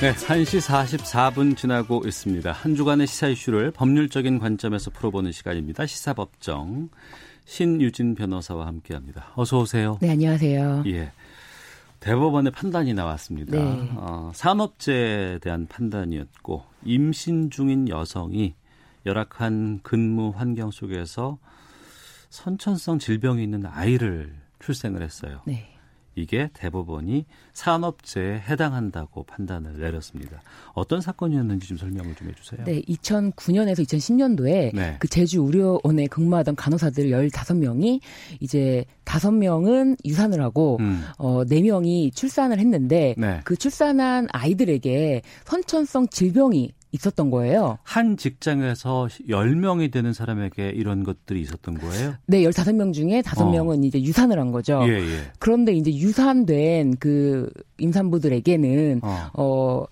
[0.00, 2.52] 네, 1시 44분 지나고 있습니다.
[2.52, 5.86] 한 주간의 시사 이슈를 법률적인 관점에서 풀어보는 시간입니다.
[5.86, 6.90] 시사법정
[7.46, 9.32] 신유진 변호사와 함께합니다.
[9.36, 9.96] 어서 오세요.
[10.02, 10.84] 네, 안녕하세요.
[10.88, 11.12] 예.
[12.00, 13.56] 대법원의 판단이 나왔습니다.
[13.56, 13.90] 네.
[13.94, 18.54] 어, 산업재해에 대한 판단이었고 임신 중인 여성이
[19.06, 21.38] 열악한 근무 환경 속에서
[22.28, 25.40] 선천성 질병이 있는 아이를 출생을 했어요.
[25.46, 25.75] 네.
[26.16, 30.40] 이게 대법원이 산업재해에 해당한다고 판단을 내렸습니다.
[30.72, 32.64] 어떤 사건이었는지 좀 설명을 좀 해주세요.
[32.64, 34.96] 네, 2009년에서 2010년도에 네.
[34.98, 38.00] 그 제주 의료원에 근무하던 간호사들 15명이
[38.40, 41.04] 이제 5명은 유산을 하고 음.
[41.18, 43.40] 어 4명이 출산을 했는데 네.
[43.44, 47.78] 그 출산한 아이들에게 선천성 질병이 있었던 거예요.
[47.82, 52.14] 한 직장에서 10명이 되는 사람에게 이런 것들이 있었던 거예요?
[52.26, 54.80] 네, 15명 중에 5명은 이제 유산을 한 거죠.
[54.86, 55.18] 예, 예.
[55.38, 59.30] 그런데 이제 유산된 그 임산부들에게는 어.
[59.34, 59.84] 어,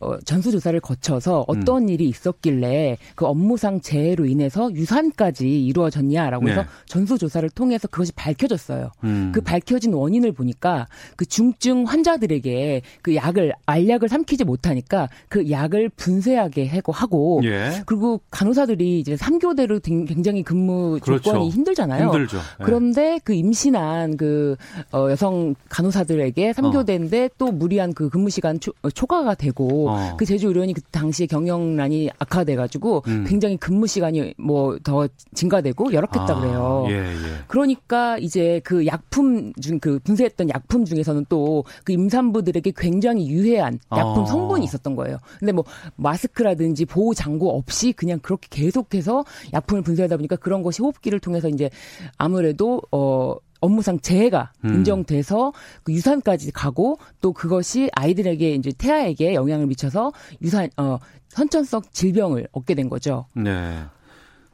[0.00, 6.68] 어, 전수조사를 거쳐서 어떤 일이 있었길래 그 업무상 재해로 인해서 유산까지 이루어졌냐라고 해서 네.
[6.86, 8.90] 전수조사를 통해서 그것이 밝혀졌어요.
[9.04, 9.32] 음.
[9.34, 10.86] 그 밝혀진 원인을 보니까
[11.16, 17.82] 그 중증 환자들에게 그 약을 알약을 삼키지 못하니까 그 약을 분쇄하게 하고 하고 예.
[17.86, 21.22] 그리고 간호사들이 이제 3교대로 굉장히 근무 그렇죠.
[21.22, 22.04] 조건이 힘들잖아요.
[22.06, 22.36] 힘들죠.
[22.36, 22.64] 예.
[22.64, 24.56] 그런데 그 임신한 그
[24.92, 30.16] 어, 여성 간호사들에게 3교대인데 또 무리한 그 근무 시간 초, 어, 초과가 되고 어.
[30.16, 33.24] 그 제주 의료원이 그 당시에 경영난이 악화돼가지고 음.
[33.28, 36.86] 굉장히 근무 시간이 뭐 더 증가되고 열악했다 아, 그래요.
[36.88, 37.14] 예, 예.
[37.46, 44.22] 그러니까 이제 그 약품 중 그 분쇄했던 약품 중에서는 또 그 임산부들에게 굉장히 유해한 약품
[44.22, 44.26] 어.
[44.26, 45.18] 성분이 있었던 거예요.
[45.38, 45.64] 근데 뭐
[45.96, 51.70] 마스크라든지 보호 장구 없이 그냥 그렇게 계속해서 약품을 분쇄하다 보니까 그런 것이 호흡기를 통해서 이제
[52.18, 54.74] 아무래도 어 업무상 재해가 음.
[54.74, 55.52] 인정돼서
[55.84, 60.98] 그 유산까지 가고 또 그것이 아이들에게 이제 태아에게 영향을 미쳐서 유산 어
[61.28, 63.26] 선천성 질병을 얻게 된 거죠.
[63.34, 63.84] 네.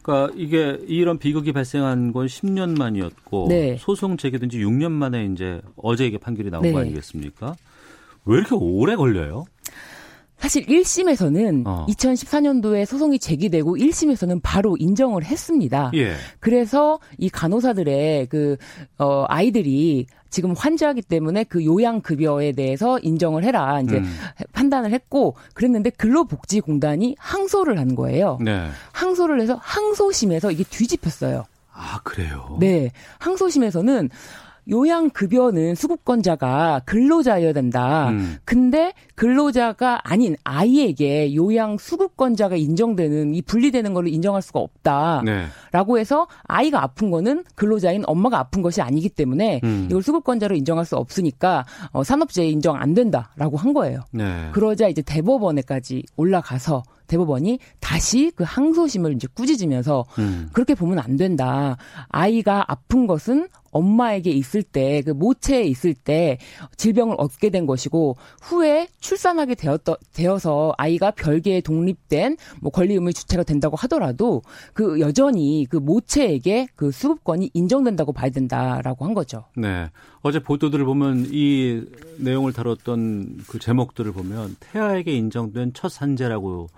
[0.02, 3.76] 그러니까 이게 이런 비극이 발생한 건 10년 만이었고 네.
[3.78, 6.72] 소송 제기된 지 6년 만에 이제 어제 이게 판결이 나온 네.
[6.72, 7.56] 거 아니겠습니까?
[8.24, 9.46] 왜 이렇게 오래 걸려요?
[10.38, 11.86] 사실 1심에서는 어.
[11.88, 15.90] 2014년도에 소송이 제기되고 1심에서는 바로 인정을 했습니다.
[15.94, 16.14] 예.
[16.40, 18.56] 그래서 이 간호사들의 그,
[18.98, 23.80] 어, 아이들이 지금 환자이기 때문에 그 요양급여에 대해서 인정을 해라.
[23.80, 24.14] 이제 음.
[24.52, 28.38] 판단을 했고 그랬는데 근로복지공단이 항소를 한 거예요.
[28.40, 28.68] 네.
[28.92, 31.44] 항소를 해서 항소심에서 이게 뒤집혔어요.
[31.72, 32.56] 아, 그래요?
[32.60, 32.90] 네.
[33.18, 34.10] 항소심에서는
[34.70, 38.10] 요양급여는 수급권자가 근로자여야 된다.
[38.10, 38.36] 음.
[38.44, 46.00] 근데 근로자가 아닌 아이에게 요양 수급권자가 인정되는 이 분리되는 걸로 인정할 수가 없다라고 네.
[46.00, 49.86] 해서 아이가 아픈 거는 근로자인 엄마가 아픈 것이 아니기 때문에 음.
[49.90, 54.00] 이걸 수급권자로 인정할 수 없으니까 어, 산업재해 인정 안 된다라고 한 거예요.
[54.12, 54.50] 네.
[54.52, 60.50] 그러자 이제 대법원에까지 올라가서 대법원이 다시 그 항소심을 이제 꾸짖으면서 음.
[60.52, 61.76] 그렇게 보면 안 된다.
[62.08, 66.38] 아이가 아픈 것은 엄마에게 있을 때, 그 모체에 있을 때
[66.76, 69.82] 질병을 얻게 된 것이고, 후에 출산하게 되었,
[70.12, 74.42] 되어서 아이가 별개의 독립된 뭐 권리 의무 주체가 된다고 하더라도,
[74.72, 79.44] 그 여전히 그 모체에게 그 수급권이 인정된다고 봐야 된다라고 한 거죠.
[79.56, 79.90] 네.
[80.22, 81.82] 어제 보도들을 보면 이
[82.18, 86.68] 내용을 다뤘던 그 제목들을 보면 태아에게 인정된 첫 산재라고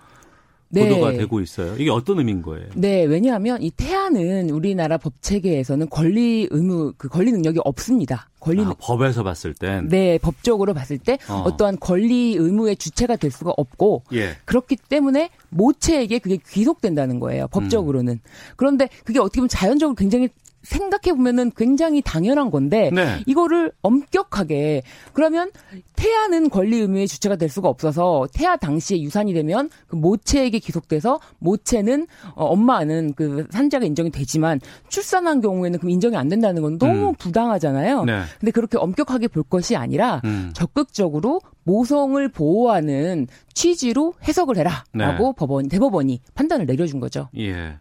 [0.71, 0.87] 네.
[0.87, 1.75] 보도가 되고 있어요.
[1.77, 2.67] 이게 어떤 의미인 거예요?
[2.75, 8.29] 네, 왜냐하면 이 태아는 우리나라 법 체계에서는 권리 의무 그 권리 능력이 없습니다.
[8.39, 11.43] 권리 아, 법에서 봤을 땐 네, 법적으로 봤을 때 어.
[11.45, 11.57] 어.
[11.57, 14.37] 떠한 권리 의무의 주체가 될 수가 없고 예.
[14.45, 17.47] 그렇기 때문에 모체에게 그게 귀속된다는 거예요.
[17.49, 18.19] 법적으로는.
[18.55, 20.29] 그런데 그게 어떻게 보면 자연적으로 굉장히
[20.63, 23.21] 생각해 보면은 굉장히 당연한 건데 네.
[23.25, 24.83] 이거를 엄격하게
[25.13, 25.51] 그러면
[25.95, 32.07] 태아는 권리 의무의 주체가 될 수가 없어서 태아 당시에 유산이 되면 그 모체에게 기속돼서 모체는
[32.35, 34.59] 어, 엄마는 그 산자가 인정이 되지만
[34.89, 37.15] 출산한 경우에는 그럼 인정이 안 된다는 건 너무 음.
[37.15, 38.05] 부당하잖아요.
[38.05, 38.21] 네.
[38.39, 40.51] 근데 그렇게 엄격하게 볼 것이 아니라 음.
[40.53, 45.33] 적극적으로 모성을 보호하는 취지로 해석을 해라라고 네.
[45.37, 47.29] 법원 대법원이 판단을 내려준 거죠.
[47.37, 47.77] 예.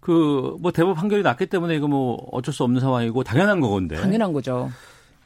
[0.00, 3.96] 그 뭐 대법 판결이 났기 때문에 이거 뭐 어쩔 수 없는 상황이고 당연한 거건데.
[3.96, 4.70] 당연한 거죠.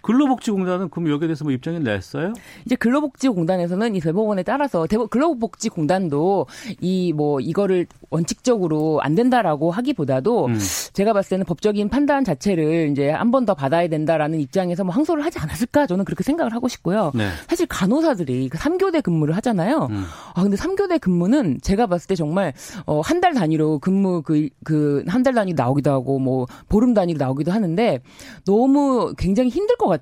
[0.05, 2.33] 근로복지공단은 그럼 여기에 대해서 뭐 입장을 냈어요?
[2.67, 6.47] 이제 근로복지공단에서는 이 대법원에 따라서 대법 근로복지공단도
[6.81, 10.59] 이 뭐 이거를 원칙적으로 안 된다라고 하기보다도 음.
[10.93, 15.25] 제가 봤을 때는 법적인 판단 자체를 이제 한 번 더 받아야 된다라는 입장에서 뭐 항소를
[15.25, 17.11] 하지 않았을까 저는 그렇게 생각을 하고 싶고요.
[17.15, 17.29] 네.
[17.49, 19.89] 사실 간호사들이 그 3교대 근무를 하잖아요.
[19.91, 20.05] 음.
[20.35, 22.53] 아 근데 3교대 근무는 제가 봤을 때 정말
[22.87, 27.19] 어 한 달 단위로 근무 그 그 한 달 단위로 나오기도 하고 뭐 보름 단위로
[27.19, 28.01] 나오기도 하는데
[28.47, 29.94] 너무 굉장히 힘들 것 같아요.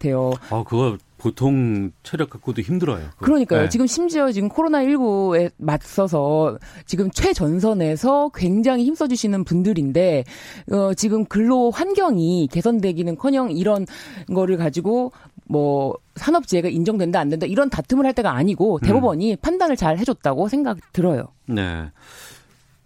[0.50, 3.04] 아, 그거 보통 체력 갖고도 힘들어요.
[3.10, 3.26] 그거.
[3.26, 3.62] 그러니까요.
[3.62, 3.68] 네.
[3.68, 10.24] 지금 심지어 지금 코로나19에 맞서서 지금 최전선에서 굉장히 힘써주시는 분들인데,
[10.72, 13.86] 어, 지금 근로 환경이 개선되기는 커녕 이런
[14.34, 15.12] 거를 가지고
[15.46, 20.78] 뭐 산업재해가 인정된다 안 된다 이런 다툼을 할 때가 아니고 대법원이 판단을 잘 해줬다고 생각
[20.92, 21.28] 들어요.
[21.46, 21.90] 네.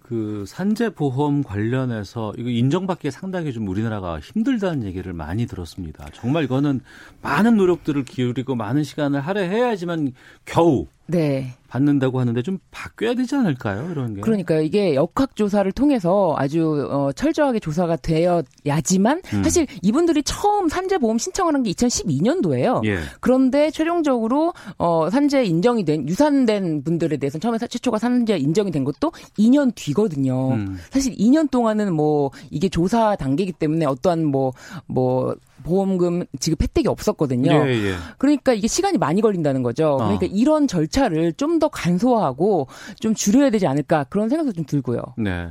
[0.09, 6.07] 그 산재 보험 관련해서 이거 인정받기에 상당히 좀 우리나라가 힘들다는 얘기를 많이 들었습니다.
[6.13, 6.81] 정말 이거는
[7.23, 10.13] 많은 노력들을 기울이고 많은 시간을 할애해야지만
[10.45, 11.53] 겨우 네.
[11.69, 13.91] 받는다고 하는데 좀 바뀌어야 되지 않을까요?
[13.91, 14.21] 이런 게.
[14.21, 14.63] 그러니까요.
[14.63, 19.43] 이게 역학 조사를 통해서 아주 어, 철저하게 조사가 되어야지만 음.
[19.43, 22.85] 사실 이분들이 처음 산재 보험 신청을 한 게 2012년도예요.
[22.87, 22.99] 예.
[23.21, 28.85] 그런데 최종적으로 어, 산재 인정이 된 유산된 분들에 대해서는 처음에 사- 최초가 산재 인정이 된
[28.85, 30.53] 것도 2년 뒤거든요.
[30.53, 30.79] 음.
[30.91, 35.35] 사실 2년 동안은 뭐 이게 조사 단계이기 때문에 어떠한 뭐뭐
[35.67, 37.51] 보험금 지급 혜택이 없었거든요.
[37.67, 37.95] 예, 예.
[38.19, 39.97] 그러니까 이게 시간이 많이 걸린다는 거죠.
[39.99, 40.29] 그러니까 어.
[40.33, 42.69] 이런 절차를 좀 더 간소화하고
[43.01, 45.01] 좀 줄여야 되지 않을까 그런 생각도 좀 들고요.
[45.17, 45.49] 네.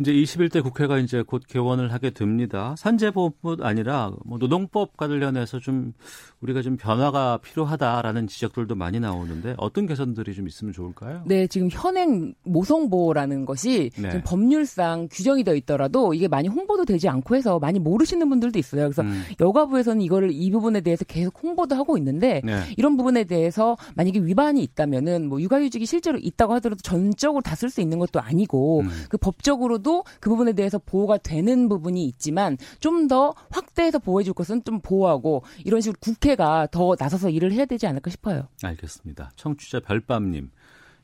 [0.00, 2.74] 이제 21대 국회가 이제 곧 개원을 하게 됩니다.
[2.78, 5.92] 산재보험뿐 아니라 뭐 노동법 관련해서 좀
[6.40, 11.22] 우리가 좀 변화가 필요하다라는 지적들도 많이 나오는데 어떤 개선들이 좀 있으면 좋을까요?
[11.26, 14.22] 네, 지금 현행 모성보호라는 것이 네.
[14.24, 18.82] 법률상 규정이 되어 있더라도 이게 많이 홍보도 되지 않고 해서 많이 모르시는 분들도 있어요.
[18.84, 19.24] 그래서 음.
[19.40, 22.62] 여가부에서는 이거를 이 부분에 대해서 계속 홍보도 하고 있는데 네.
[22.76, 27.80] 이런 부분에 대해서 만약에 위반이 있다면은 뭐 육아휴직이 실제로 있다고 하더라도 전적으로 다 쓸 수
[27.80, 28.88] 있는 것도 아니고 음.
[29.08, 29.87] 그 법적으로도
[30.20, 35.42] 그 부분에 대해서 보호가 되는 부분이 있지만 좀 더 확대해서 보호해 줄 것은 좀 보호하고
[35.64, 38.48] 이런 식으로 국회가 더 나서서 일을 해야 되지 않을까 싶어요.
[38.62, 39.30] 알겠습니다.
[39.36, 40.50] 청취자 별밤님.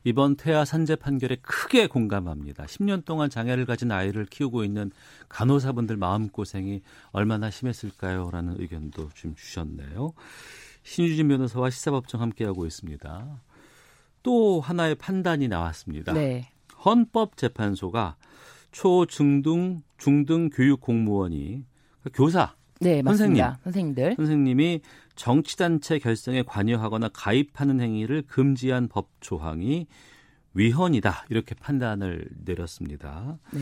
[0.03, 2.65] 이번 태아 산재 판결에 크게 공감합니다.
[2.65, 4.91] 10년 동안 장애를 가진 아이를 키우고 있는
[5.29, 6.81] 간호사분들 마음고생이
[7.11, 8.29] 얼마나 심했을까요?
[8.31, 10.13] 라는 의견도 좀 주셨네요.
[10.83, 13.41] 신유진 변호사와 시사법정 함께하고 있습니다.
[14.21, 16.13] 또 하나의 판단이 나왔습니다.
[16.13, 16.51] 네.
[16.85, 18.15] 헌법재판소가
[18.75, 21.63] 초중등 중등 교육 공무원이
[22.03, 23.41] 그 교사 네, 선생님.
[23.41, 23.59] 맞습니다.
[23.63, 24.15] 선생님들.
[24.17, 24.81] 선생님이
[25.15, 29.87] 정치단체 결성에 관여하거나 가입하는 행위를 금지한 법 조항이
[30.55, 33.39] 위헌이다 이렇게 판단을 내렸습니다.
[33.53, 33.61] 네.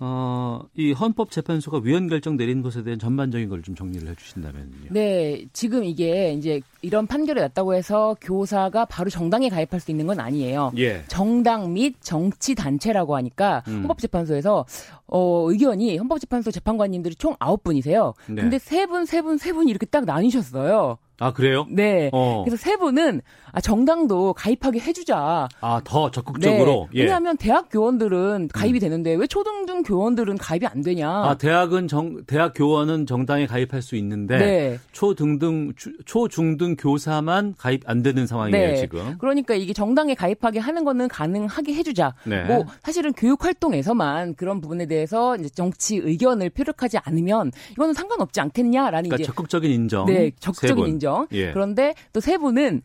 [0.00, 4.88] 어, 이 헌법재판소가 위헌 결정 내린 것에 대한 전반적인 걸 좀 정리를 해주신다면요.
[4.90, 10.20] 네, 지금 이게 이제 이런 판결이 났다고 해서 교사가 바로 정당에 가입할 수 있는 건
[10.20, 10.72] 아니에요.
[10.76, 11.04] 예.
[11.06, 13.78] 정당 및 정치 단체라고 하니까 음.
[13.82, 14.66] 헌법재판소에서
[15.06, 18.12] 어 의견이 헌법재판소 재판관님들이 총 아홉 분이세요.
[18.26, 18.42] 네.
[18.42, 20.98] 근데 세 분, 세 분, 세 분이 이렇게 딱 나뉘셨어요.
[21.20, 21.66] 아 그래요?
[21.70, 22.10] 네.
[22.12, 22.42] 어.
[22.44, 23.22] 그래서 세 분은
[23.56, 25.48] 아, 정당도 가입하게 해주자.
[25.60, 26.88] 아 더 적극적으로.
[26.92, 26.98] 네.
[27.00, 27.02] 예.
[27.04, 31.08] 왜냐하면 대학 교원들은 가입이 되는데 왜 초등중 교원들은 가입이 안 되냐?
[31.08, 34.78] 아 대학은 정 대학 교원은 정당에 가입할 수 있는데 네.
[34.92, 35.72] 초등등
[36.04, 38.76] 초중등 교사만 가입 안 되는 상황이에요 네.
[38.76, 39.16] 지금.
[39.18, 42.14] 그러니까 이게 정당에 가입하게 하는 거는 가능하게 해주자.
[42.24, 42.42] 네.
[42.44, 49.10] 뭐 사실은 교육 활동에서만 그런 부분에 대해서 이제 정치 의견을 표력하지 않으면 이거는 상관없지 않겠냐라는
[49.10, 50.06] 그러니까 이제 적극적인 인정.
[50.06, 50.88] 네, 세 적극적인 분.
[50.88, 51.26] 인정.
[51.32, 51.52] 예.
[51.52, 52.80] 그런데 또 세 분은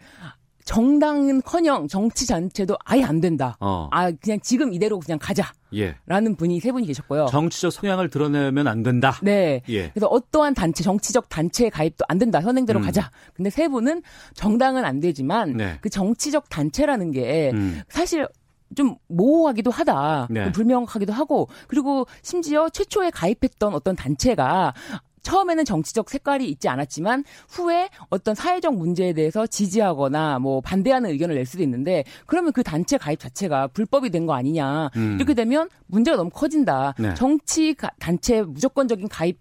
[0.69, 3.57] 정당은커녕 정치 단체도 아예 안 된다.
[3.59, 3.87] 어.
[3.91, 5.51] 아 그냥 지금 이대로 그냥 가자.
[5.73, 5.95] 예.
[6.05, 7.25] 라는 분이 세 분이 계셨고요.
[7.31, 9.17] 정치적 성향을 드러내면 안 된다.
[9.23, 9.63] 네.
[9.67, 9.89] 예.
[9.89, 12.39] 그래서 어떠한 단체, 정치적 단체 가입도 안 된다.
[12.39, 12.85] 현행대로 음.
[12.85, 13.09] 가자.
[13.33, 14.03] 근데 세 분은
[14.35, 15.79] 정당은 안 되지만 네.
[15.81, 17.81] 그 정치적 단체라는 게 음.
[17.89, 18.27] 사실
[18.75, 20.27] 좀 모호하기도 하다.
[20.29, 20.43] 네.
[20.43, 24.75] 좀 불명확하기도 하고 그리고 심지어 최초에 가입했던 어떤 단체가
[25.21, 31.45] 처음에는 정치적 색깔이 있지 않았지만 후에 어떤 사회적 문제에 대해서 지지하거나 뭐 반대하는 의견을 낼
[31.45, 35.15] 수도 있는데 그러면 그 단체 가입 자체가 불법이 된 거 아니냐 음.
[35.15, 37.13] 이렇게 되면 문제가 너무 커진다 네.
[37.15, 39.39] 정치 가- 단체 무조건적인 가입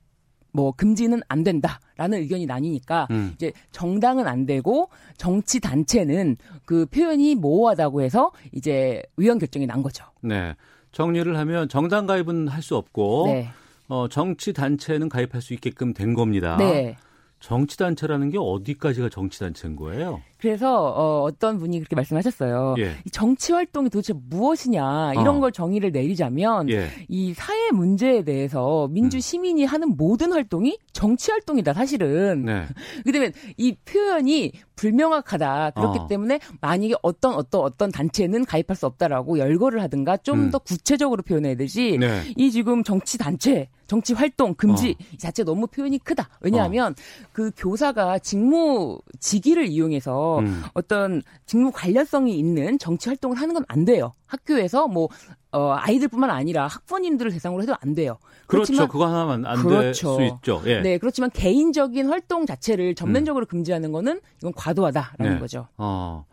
[0.53, 3.33] 뭐 금지는 안 된다라는 의견이 나뉘니까 음.
[3.35, 10.05] 이제 정당은 안 되고 정치 단체는 그 표현이 모호하다고 해서 이제 의원 결정이 난 거죠.
[10.23, 10.55] 네.
[10.93, 13.51] 정리를 하면 정당 가입은 할 수 없고 네.
[13.89, 16.57] 어, 정치 단체는 가입할 수 있게끔 된 겁니다.
[16.59, 16.97] 네.
[17.41, 20.23] 정치 단체라는 게 어디까지가 정치 단체인 거예요?
[20.41, 22.77] 그래서 어, 어떤 분이 그렇게 말씀하셨어요.
[22.79, 22.93] 예.
[23.05, 25.41] 이 정치 활동이 도대체 무엇이냐 이런 어.
[25.41, 26.89] 걸 정의를 내리자면 예.
[27.09, 28.95] 이 사회 문제에 대해서 음.
[28.95, 32.45] 민주 시민이 하는 모든 활동이 정치 활동이다 사실은.
[32.45, 32.67] 네.
[33.05, 35.73] 그다음에 이 표현이 불명확하다.
[35.75, 36.07] 그렇기 어.
[36.07, 40.51] 때문에 만약에 어떤 어떤 어떤 단체는 가입할 수 없다라고 열거를 하든가 좀 음.
[40.51, 41.99] 더 구체적으로 표현해야 되지.
[41.99, 42.23] 네.
[42.37, 45.05] 이 지금 정치 단체, 정치 활동 금지 어.
[45.13, 46.29] 이 자체 너무 표현이 크다.
[46.41, 46.95] 왜냐하면
[47.33, 50.63] 그 교사가 직무 직위를 이용해서 음.
[50.75, 54.15] 어떤 직무 관련성이 있는 정치 활동을 하는 건 안 돼요.
[54.27, 55.09] 학교에서 뭐
[55.51, 58.19] 어, 아이들뿐만 아니라 학부모님들을 대상으로 해도 안 돼요.
[58.47, 58.67] 그렇죠.
[58.73, 60.23] 그렇지만 그거 하나만 안 될수 그렇죠.
[60.23, 60.63] 있죠.
[60.67, 60.79] 예.
[60.79, 60.83] 음.
[60.83, 65.39] 네, 그렇지만 개인적인 활동 자체를 전면적으로 금지하는 거는 이건 과도하다라는 네.
[65.39, 65.69] 거죠.
[65.77, 66.25] 어.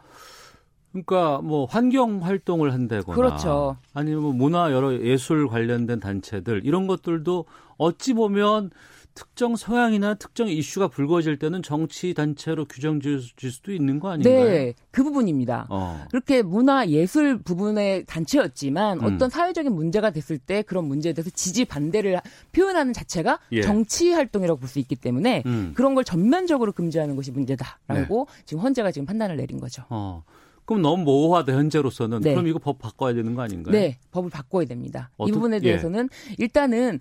[0.92, 3.76] 그러니까 뭐 환경 활동을 한다거나 그렇죠.
[3.94, 7.46] 아니면 뭐 문화 여러 예술 관련된 단체들 이런 것들도
[7.78, 8.72] 어찌 보면
[9.16, 14.44] 특정 성향이나 특정 이슈가 불거질 때는 정치 단체로 규정 질 수도 있는 거 아닌가요?
[14.44, 15.68] 네, 그 부분입니다.
[15.70, 16.04] 어.
[16.12, 19.06] 그렇게 문화 예술 부분의 단체였지만 음.
[19.06, 22.20] 어떤 사회적인 문제가 됐을 때 그런 문제에 대해서 지지 반대를
[22.52, 23.62] 표현하는 자체가 예.
[23.62, 25.72] 정치 활동이라고 볼 수 있기 때문에 음.
[25.76, 29.84] 그런 걸 전면적으로 금지하는 것이 문제다라고 지금 헌재가 지금 판단을 내린 거죠.
[29.90, 30.24] 어.
[30.66, 32.32] 그럼 너무 모호하다 현재로서는 네.
[32.32, 33.72] 그럼 이거 법 바꿔야 되는 거 아닌가요?
[33.72, 35.12] 네, 법을 바꿔야 됩니다.
[35.12, 35.60] 이 어떻- 부분에 예.
[35.62, 36.10] 대해서는
[36.40, 37.00] 일단은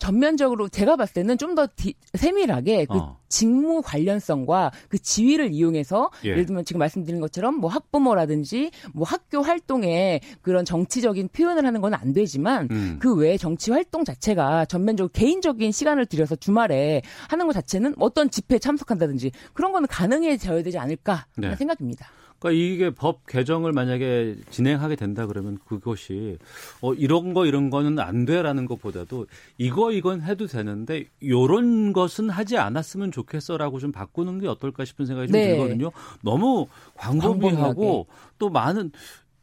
[0.00, 1.66] 전면적으로 제가 봤을 때는 좀 더
[2.14, 3.18] 세밀하게 그 어.
[3.28, 6.30] 직무 관련성과 그 지위를 이용해서 예.
[6.30, 6.34] 예.
[6.34, 11.90] 를 들면 지금 말씀드린 것처럼 뭐 학부모라든지 뭐 학교 활동에 그런 정치적인 표현을 하는 건
[11.94, 12.98] 안 되지만 음.
[13.00, 18.58] 그 외에 정치 활동 자체가 전면적으로 개인적인 시간을 들여서 주말에 하는 것 자체는 어떤 집회에
[18.58, 21.54] 참석한다든지 그런 거는 가능해져야 되지 않을까 네.
[21.56, 22.08] 생각입니다.
[22.40, 26.38] 그러니까 이게 법 개정을 만약에 진행하게 된다 그러면 그것이
[26.80, 29.26] 어 이런 거 이런 거는 안 돼라는 것보다도
[29.58, 35.28] 이거 이건 해도 되는데 요런 것은 하지 않았으면 좋겠어라고 좀 바꾸는 게 어떨까 싶은 생각이
[35.28, 35.48] 좀 네.
[35.50, 35.92] 들거든요.
[36.22, 38.06] 너무 광범위하고.
[38.38, 38.90] 또 많은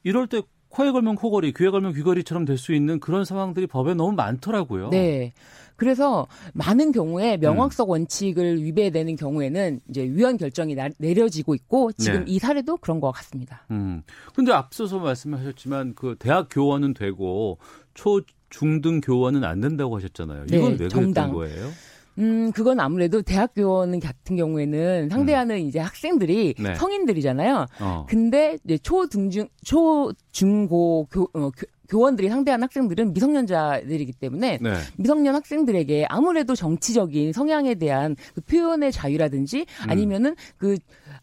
[0.04, 4.14] 이럴 때 코에 걸면 코걸이, 귀에 걸면 귀걸이처럼 될 수 있는 그런 상황들이 법에 너무
[4.14, 4.90] 많더라고요.
[4.90, 5.32] 네.
[5.76, 6.92] 그래서 많은 음.
[6.92, 12.32] 경우에 명확성 원칙을 위배되는 경우에는 이제 위헌 결정이 나- 내려지고 있고 지금 네.
[12.32, 13.64] 이 사례도 그런 것 같습니다.
[13.70, 14.02] 음.
[14.34, 17.60] 근데 앞서서 말씀하셨지만 그 대학 교원은 되고
[17.94, 20.46] 초 중등 교원은 안 된다고 하셨잖아요.
[20.46, 21.32] 이건 네, 왜 그랬던 정당.
[21.34, 21.70] 거예요?
[22.18, 26.76] 음, 그건 아무래도 대학교원 같은 경우에는 상대하는 이제 학생들이 네.
[26.76, 27.66] 성인들이잖아요.
[27.80, 28.06] 어.
[28.10, 34.74] 근데 이제 초등중, 초중고 교, 어, 교, 교원들이 상대하는 학생들은 미성년자들이기 때문에 네.
[34.98, 39.90] 미성년 학생들에게 아무래도 정치적인 성향에 대한 그 표현의 자유라든지 음.
[39.90, 40.78] 아니면은 그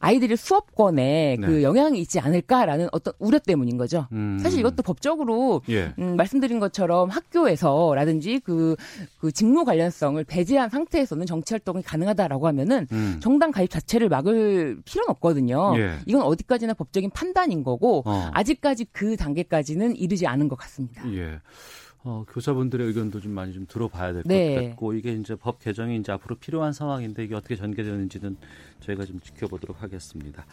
[0.05, 1.47] 아이들의 수업권에 네.
[1.47, 4.07] 그 영향이 있지 않을까라는 어떤 우려 때문인 거죠.
[4.13, 4.39] 음.
[4.39, 5.95] 사실 이것도 법적으로 예.
[5.99, 8.77] 음, 말씀드린 것처럼 학교에서라든지 그,
[9.19, 13.19] 그 직무 관련성을 배제한 상태에서는 정치 활동이 가능하다라고 하면은 음.
[13.23, 15.75] 정당 가입 자체를 막을 필요는 없거든요.
[15.79, 15.95] 예.
[16.05, 18.31] 이건 어디까지나 법적인 판단인 거고 어.
[18.35, 21.03] 아직까지 그 단계까지는 이르지 않은 것 같습니다.
[21.15, 21.41] 예.
[22.07, 24.69] 어, 교사분들의 의견도 좀 많이 좀 들어봐야 될것 네.
[24.69, 28.37] 같고 이게 이제 법 개정이 이제 앞으로 필요한 상황인데 이게 어떻게 전개되는지는
[28.81, 30.45] 저희가 좀 지켜보도록 하겠습니다.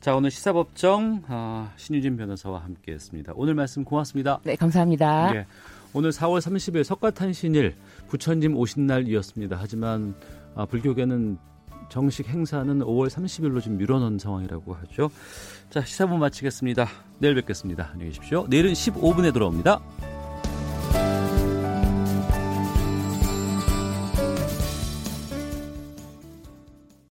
[0.00, 3.32] 자 오늘 시사법정 아, 신유진 변호사와 함께했습니다.
[3.36, 4.40] 오늘 말씀 고맙습니다.
[4.44, 5.34] 네, 감사합니다.
[5.34, 5.46] 예.
[5.94, 7.74] 오늘 4월 30일 석가탄신일
[8.08, 9.56] 부처님 오신 날이었습니다.
[9.58, 10.14] 하지만
[10.54, 11.38] 아, 불교계는
[11.88, 15.10] 정식 행사는 5월 30일로 지금 미뤄놓은 상황이라고 하죠.
[15.70, 16.86] 자, 시사분 마치겠습니다.
[17.18, 17.88] 내일 뵙겠습니다.
[17.92, 18.46] 안녕히 계십시오.
[18.50, 19.80] 내일은 15분에 돌아옵니다.